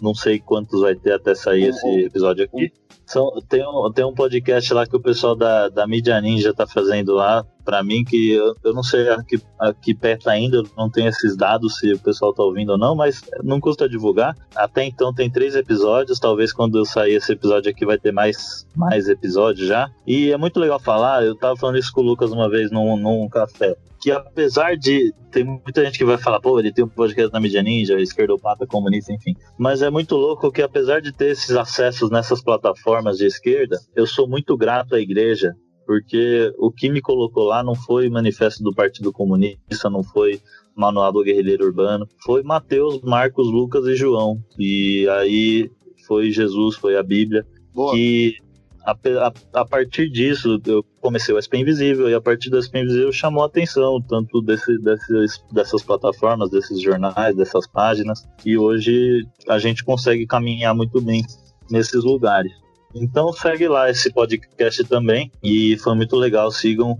[0.00, 2.72] Não sei quantos vai ter até sair esse episódio aqui.
[3.06, 6.66] São, tem, um, tem um podcast lá que o pessoal da, da Mídia Ninja tá
[6.66, 7.44] fazendo lá.
[7.64, 11.78] Para mim que eu, eu, não sei aqui, aqui perto ainda, não tem esses dados
[11.78, 14.36] se o pessoal tá ouvindo ou não, mas não custa divulgar.
[14.54, 18.66] Até então tem três episódios, talvez quando eu sair esse episódio aqui vai ter mais,
[18.76, 19.90] mais episódios já.
[20.06, 22.96] E é muito legal falar, eu tava falando isso com o Lucas uma vez num,
[22.96, 26.88] num café que apesar de tem muita gente que vai falar, pô, ele tem um
[26.88, 29.34] podcast na mídia ninja, esquerdopata, comunista, enfim.
[29.58, 34.06] Mas é muito louco que apesar de ter esses acessos nessas plataformas de esquerda, eu
[34.06, 35.56] sou muito grato à igreja,
[35.86, 40.40] porque o que me colocou lá não foi manifesto do Partido Comunista, não foi
[40.74, 44.42] manual do guerrilheiro urbano, foi Mateus, Marcos, Lucas e João.
[44.58, 45.70] E aí
[46.06, 47.46] foi Jesus, foi a Bíblia.
[47.72, 47.92] Boa.
[47.92, 48.36] Que
[48.84, 52.80] a, a, a, partir disso, eu comecei o SP Invisível, e a partir do SP
[52.80, 59.26] Invisível chamou a atenção, tanto desse, desses, dessas plataformas, desses jornais, dessas páginas, e hoje
[59.48, 61.24] a gente consegue caminhar muito bem
[61.70, 62.52] nesses lugares.
[62.94, 66.96] Então segue lá esse podcast também, e foi muito legal, sigam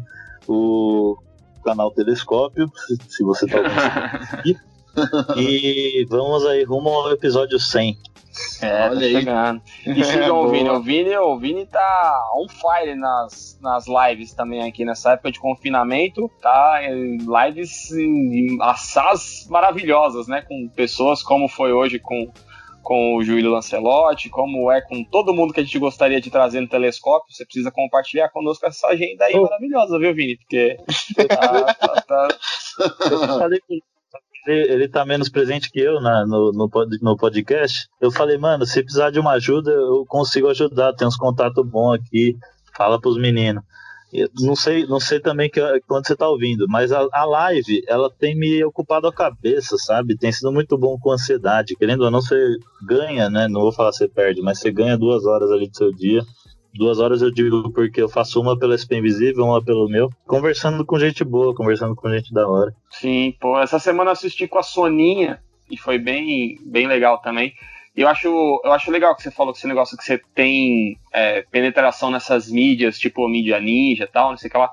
[0.48, 1.16] o
[1.64, 2.70] canal Telescópio,
[3.08, 4.60] se, você está ouvindo.
[5.38, 7.98] e vamos aí rumo ao episódio 100.
[8.60, 9.62] É, Olha tá chegando.
[9.86, 10.68] E sigam o Vini.
[10.68, 15.38] O Vini, o Vini tá on fire nas, nas lives também aqui nessa época de
[15.38, 16.30] confinamento.
[16.42, 20.42] Tá em lives em, assaz maravilhosas, né?
[20.42, 22.32] Com pessoas como foi hoje com,
[22.84, 26.60] com o Júlio Lancelotti, como é com todo mundo que a gente gostaria de trazer
[26.60, 27.34] no telescópio.
[27.34, 29.42] Você precisa compartilhar conosco essa agenda aí oh.
[29.42, 30.36] maravilhosa, viu, Vini?
[30.36, 30.76] Porque
[31.26, 32.28] tá, tá, tá...
[33.10, 33.60] Eu falei
[34.46, 36.70] ele, ele tá menos presente que eu na, no, no,
[37.00, 37.88] no, podcast.
[38.00, 40.92] Eu falei, mano, se precisar de uma ajuda, eu consigo ajudar.
[40.92, 42.36] Tem uns contatos bons aqui.
[42.76, 43.64] Fala pros meninos.
[44.40, 48.08] Não sei, não sei também que, quando você tá ouvindo, mas a, a, live, ela
[48.10, 50.16] tem me ocupado a cabeça, sabe?
[50.16, 51.74] Tem sido muito bom com ansiedade.
[51.76, 52.36] Querendo ou não, você
[52.86, 53.48] ganha, né?
[53.48, 56.22] Não vou falar você perde, mas você ganha duas horas ali do seu dia
[56.74, 60.10] Duas horas eu digo porque eu faço uma pelo SP Invisível, uma pelo meu.
[60.26, 62.74] Conversando com gente boa, conversando com gente da hora.
[62.90, 65.40] Sim, pô, essa semana eu assisti com a Soninha
[65.70, 67.54] e foi bem, bem legal também.
[67.96, 68.28] Eu acho,
[68.64, 72.50] eu acho legal que você falou que esse negócio que você tem é, penetração nessas
[72.50, 74.70] mídias, tipo mídia ninja e tal, não sei o que lá.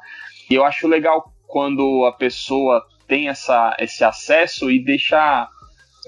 [0.49, 5.47] E eu acho legal quando a pessoa tem essa, esse acesso e deixa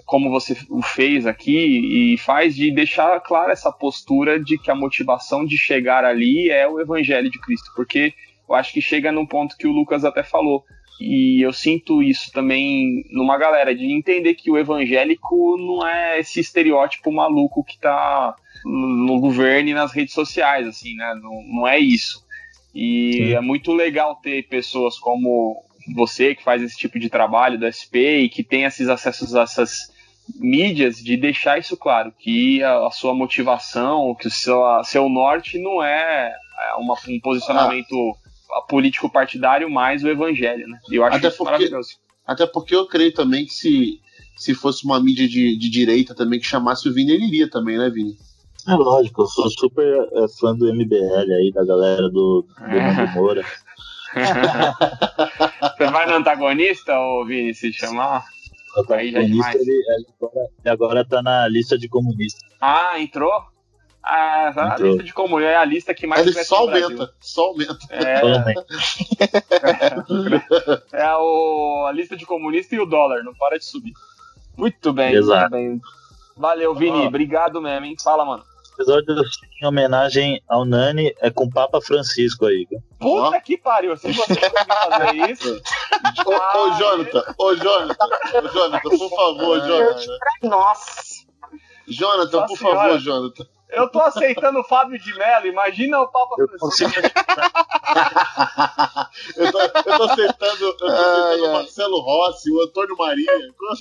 [0.05, 5.45] como você fez aqui, e faz de deixar clara essa postura de que a motivação
[5.45, 8.13] de chegar ali é o evangelho de Cristo, porque
[8.47, 10.63] eu acho que chega num ponto que o Lucas até falou.
[10.99, 16.39] E eu sinto isso também numa galera, de entender que o evangélico não é esse
[16.39, 21.13] estereótipo maluco que tá no governo e nas redes sociais, assim, né?
[21.21, 22.23] Não, não é isso.
[22.73, 23.33] E Sim.
[23.33, 25.61] é muito legal ter pessoas como
[25.93, 29.41] você que faz esse tipo de trabalho do SP e que tem esses acessos a
[29.41, 29.91] essas
[30.35, 35.59] mídias de deixar isso claro, que a, a sua motivação, que o seu, seu norte
[35.59, 36.33] não é,
[36.69, 38.22] é uma, um posicionamento ah.
[38.61, 40.79] Político partidário, mais o evangelho, né?
[40.89, 41.89] E eu acho até isso porque, maravilhoso.
[42.25, 43.99] Até porque eu creio também que se,
[44.35, 47.77] se fosse uma mídia de, de direita também que chamasse o Vini, ele iria também,
[47.77, 48.15] né, Vini?
[48.67, 53.13] É lógico, eu sou super é, fã do MBL aí, da galera do, do é.
[53.13, 53.43] Moura.
[54.13, 58.23] Você vai no antagonista, ou Vini, se chamar?
[58.89, 59.23] Aí já é.
[59.23, 62.41] Ele, ele, agora, ele agora tá na lista de comunistas.
[62.61, 63.52] Ah, entrou?
[64.05, 64.65] Entrou.
[64.65, 67.77] a lista de comunistas é a lista que mais Ele só aumenta, só aumenta.
[67.89, 68.21] É,
[70.93, 73.93] é, é o, a lista de comunistas e o dólar, não para de subir.
[74.57, 75.51] Muito bem, Exato.
[75.51, 75.81] muito bem.
[76.35, 77.07] Valeu, Vini.
[77.07, 77.95] Obrigado mesmo, hein?
[78.03, 78.43] Fala, mano
[78.73, 79.15] episódio
[79.61, 82.67] em homenagem ao Nani é com o Papa Francisco aí.
[82.99, 85.61] Puta que pariu, se você conseguir fazer isso.
[86.25, 90.17] ô, ô, Jonathan, ô, Jonathan, ô, Jonathan, por favor, Jonathan.
[90.43, 91.23] Nossa.
[91.87, 92.79] Jonathan, Nossa por senhora.
[92.79, 93.45] favor, Jonathan.
[93.73, 96.93] Eu tô aceitando o Fábio de Mello, imagina o Papa Francisco.
[99.35, 103.31] eu, tô, eu tô aceitando, eu tô aceitando o Marcelo Rossi, o Antônio Maria.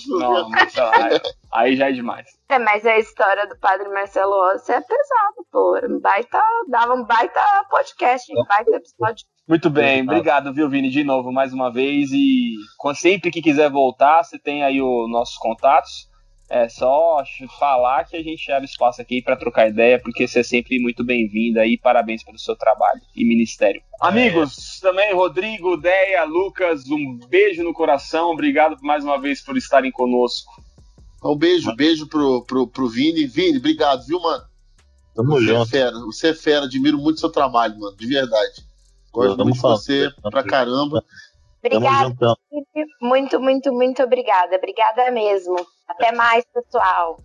[0.09, 0.49] Não,
[0.93, 1.21] aí,
[1.51, 2.27] aí já é demais.
[2.49, 5.79] É, mas a história do padre Marcelo Rossi é pesada, pô.
[6.01, 7.39] Baita, dava um baita
[7.69, 9.27] podcast, um baita episódio.
[9.47, 12.11] Muito bem, obrigado, viu, Vini, de novo, mais uma vez.
[12.11, 12.55] E
[12.95, 16.11] sempre que quiser voltar, você tem aí os nossos contatos.
[16.55, 17.23] É só
[17.57, 21.03] falar que a gente abre espaço aqui para trocar ideia, porque você é sempre muito
[21.03, 23.81] bem-vinda e parabéns pelo seu trabalho e ministério.
[23.81, 24.07] É.
[24.07, 28.29] Amigos, também Rodrigo, Deia, Lucas, um beijo no coração.
[28.29, 30.53] Obrigado mais uma vez por estarem conosco.
[31.23, 33.25] Um beijo, beijo pro, pro, pro Vini.
[33.25, 34.43] Vini, obrigado, viu, mano?
[35.15, 35.63] Tamo você junto.
[35.63, 38.63] É fera, você é fera, admiro muito seu trabalho, mano, de verdade.
[39.11, 41.03] Gosto muito de você pra caramba.
[41.63, 42.35] Obrigada,
[43.01, 44.55] muito, muito, muito obrigada.
[44.57, 45.55] Obrigada mesmo.
[45.87, 47.17] Até mais, pessoal.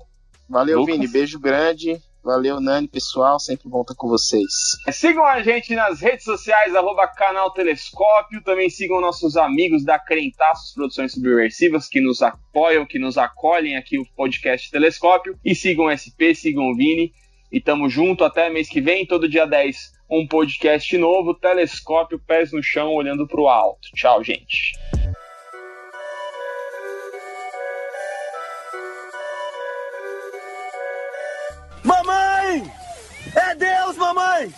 [0.49, 0.95] Valeu, Lucas.
[0.95, 1.09] Vini.
[1.09, 2.01] Beijo grande.
[2.23, 3.39] Valeu, Nani, pessoal.
[3.39, 4.77] Sempre bom estar com vocês.
[4.93, 8.43] Sigam a gente nas redes sociais, arroba canal Telescópio.
[8.43, 13.99] Também sigam nossos amigos da Crentaços Produções Subversivas, que nos apoiam, que nos acolhem aqui
[13.99, 15.39] o podcast Telescópio.
[15.45, 17.13] E sigam o SP, sigam o Vini.
[17.51, 22.53] E tamo junto até mês que vem, todo dia 10, um podcast novo, Telescópio, pés
[22.53, 23.89] no chão, olhando pro alto.
[23.95, 24.73] Tchau, gente.
[31.85, 32.63] Mamãe!
[33.35, 34.53] É Deus, mamãe!